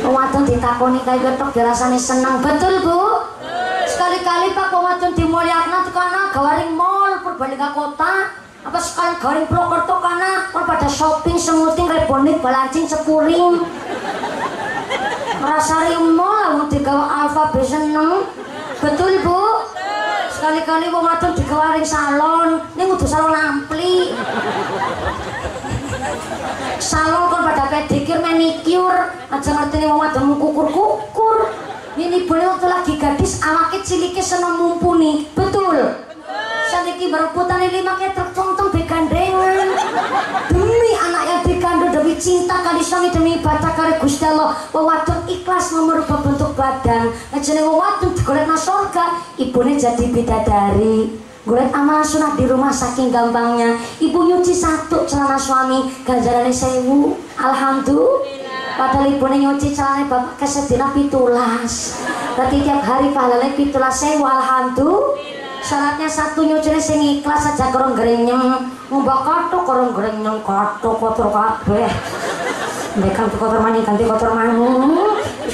[0.09, 2.41] Wadon ditakoni kayak getok dirasani seneng.
[2.41, 3.21] Betul bu?
[3.85, 8.33] Sekali-kali pak wadon dimuliakan tuh karena gawaring mall Purbalingga kota.
[8.65, 13.61] Apa sekali gawaring Purwokerto karena pada shopping semuting rebonik balancing sepuring
[15.37, 18.25] merasa mall lah mau digawa alfa seneng.
[18.81, 19.41] Betul bu
[20.47, 24.15] sekali-kali wong wadon digawaring salon ini kudu salon ampli.
[26.79, 29.11] Salon kon pada pedikir manicure.
[29.27, 31.51] Aja ngerti nih wong wadon kukur-kukur
[31.99, 35.27] ini boleh waktu lagi gadis awaknya ciliknya seneng mumpuni.
[35.35, 36.07] Betul.
[36.71, 39.67] Saniki berebutan ini makanya tercontong begandengan.
[40.47, 40.86] Demi
[42.07, 44.55] demi cinta kali suami demi ibadah kali Gusti Allah.
[45.27, 47.11] Ikhlas merubah bentuk badan.
[47.35, 51.19] Ngajene wadon digolek nang surga ibunya jadi bidadari.
[51.43, 53.75] Golek amal sunat di rumah saking gampangnya.
[53.99, 57.19] Ibu nyuci satu celana suami Ganjarannya sewu.
[57.43, 58.79] Alhamdulillah.
[58.79, 61.99] Padahal ibu nyuci celana bapak kesedina pitulas.
[62.39, 65.36] Berarti tiap hari pahalanya pitulas sewu Alhamdulillah
[65.67, 71.91] syaratnya satu nyucine sing ikhlas aja kurang grenyem ngubah katok kurang grenyem katok kotor kabeh.
[72.97, 74.63] Mereka ganti kotor mani ganti kotor mani.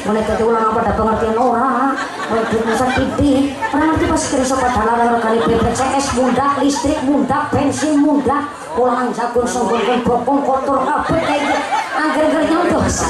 [0.04, 1.96] Mulai ganti ulang apa ada pengertian orang
[2.28, 7.38] mulai duit masa titik orang ngerti pas kira sobat dalam kali BPJS muda listrik muda
[7.52, 11.56] bensin muda ulangan jagung sombong bokong kotor kabeh kayak gitu.
[11.92, 13.04] Angger-angger nyontos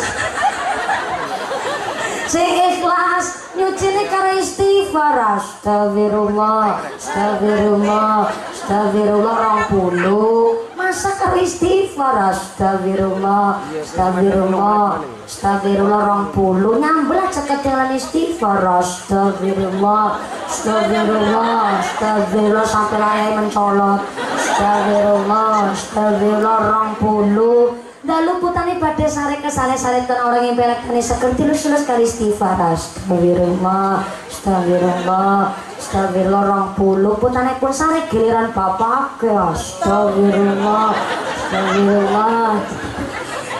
[2.33, 10.65] sing ikhlas nyucine karo istighfar astagfirullah astagfirullah astagfirullah rong puluh.
[10.73, 16.81] Masa karo istighfar astagfirullah astagfirullah astagfirullah rong puluh.
[16.81, 24.01] Nyambel aja kejalan istighfar astagfirullah astagfirullah astagfirullah sampai layai mencolot.
[24.41, 30.99] Astagfirullah astagfirullah rong puluh Dalu putani pada sare ke sare sare orang yang pelak tani
[30.99, 37.15] sekerti lu sulus kali istighfar astagfirullah astagfirullah astagfirullah rong puluh.
[37.23, 42.59] Putani pun sare giliran bapak ke astagfirullah astagfirullah.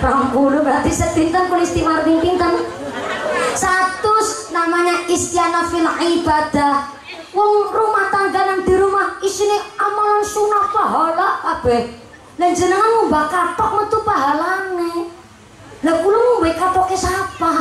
[0.03, 2.67] Rong puluh berarti setintan pun istighfar pintan
[3.55, 4.15] satu
[4.51, 6.91] namanya istiana fil ibadah.
[7.31, 12.02] Wong rumah tangga nang di rumah isine amalan sunah pahala kabeh
[12.43, 15.15] dan jenengan ngubah katok metu pahalane
[15.87, 17.55] lah kula ngubah katoknya siapa?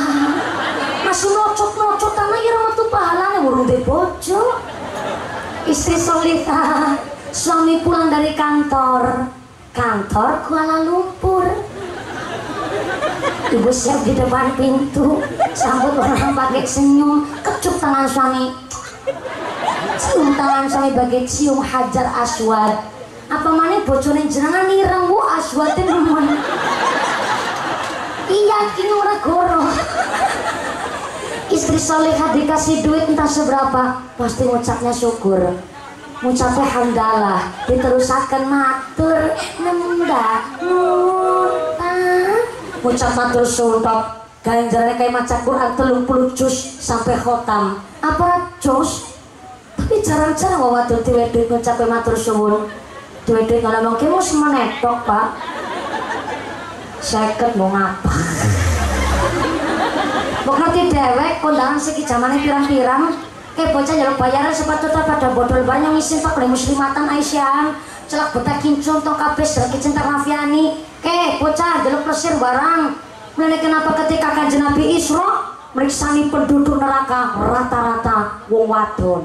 [1.06, 4.58] Masih nocot-nocot tanah ya metu pahalane urung de bojo.
[5.70, 6.98] Istri solita
[7.30, 9.30] suami pulang dari kantor.
[9.70, 11.46] Kantor Kuala Lumpur.
[13.54, 15.22] Ibu siap di depan pintu
[15.54, 18.50] sambut orang pakai senyum kecup tangan suami.
[20.02, 23.01] Cium tangan suami bagai cium hajar aswad
[23.32, 26.36] apa mana bojone jenengan nireng bu aswatin nemen
[28.28, 29.62] iya kini ora goro.
[31.52, 35.40] Istri solehah dikasih duit entah seberapa pasti ngucapnya syukur.
[36.24, 39.36] Ngucapnya hamdalah diterusakan matur.
[39.60, 41.96] Nembak nuta
[42.80, 47.84] ngucap matur sumpah ganjarannya kayak maca Quran telung puluh juz sampai khotam.
[48.00, 49.12] Apa juz?
[49.76, 52.64] Tapi jarang-jarang wawadur diwedut ngucapnya matur suwun
[53.32, 55.28] duit-duit kalau mungkin mau semenetok pak.
[57.02, 58.14] Seket mau ngapa
[60.46, 63.16] mau ngerti dewek kondangan segi zamannya pirang-pirang.
[63.52, 66.36] Kayak bocah jalur bayaran sepatu pada bodol banyak ngisin pak.
[66.36, 67.72] Oleh muslimatan Aisyah.
[68.12, 73.00] Celak betah kincung tong kabes lagi cinta Rafiani kayak bocah jalur plesir barang.
[73.40, 79.24] Mulai kenapa ketika kanjeng Nabi Isra meriksani penduduk neraka rata-rata wong wadon.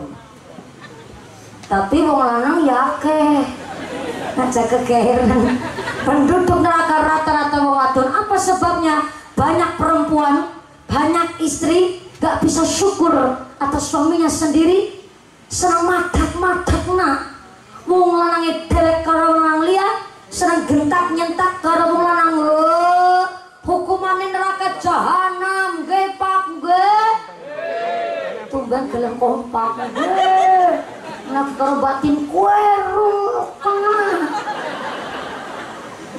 [1.67, 3.43] Tapi wong lanang ya ke
[4.37, 5.57] aja kegeeran.
[6.05, 10.55] Penduduk neraka rata-rata wadon apa sebabnya banyak perempuan
[10.87, 13.13] banyak istri gak bisa syukur
[13.59, 14.95] atas suaminya sendiri?
[15.49, 17.19] Senang madak-madak nak.
[17.87, 22.35] Mau lanangi delek karo orang liat senang gentak nyentak karo wong lanang.
[22.43, 23.23] Lo
[23.67, 26.47] hukumannya neraka jahanam ge pak
[28.51, 30.96] tunggang gelem kompak ge
[31.37, 32.65] nak karo batin kue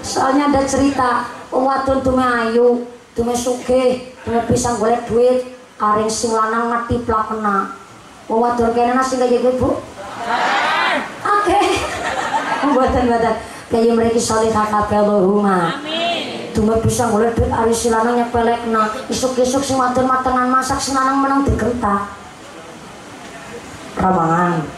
[0.05, 2.85] soalnya ada cerita wadon tume ayu
[3.17, 7.73] tume suge tume pisang golek duit karing sing lanang mati plakena.
[8.29, 9.81] Wadon kene nasi gak jadi bu?
[11.25, 11.59] Oke.
[12.77, 13.35] Buatan buatan
[13.73, 15.81] kayak mereka soleh kakak rumah
[16.53, 20.93] tume pisang golek duit ari si lanang nyepelek na isuk-isuk sing wadon matengan masak sing
[20.93, 22.05] lanang menang digentak.
[23.97, 24.77] Ramangan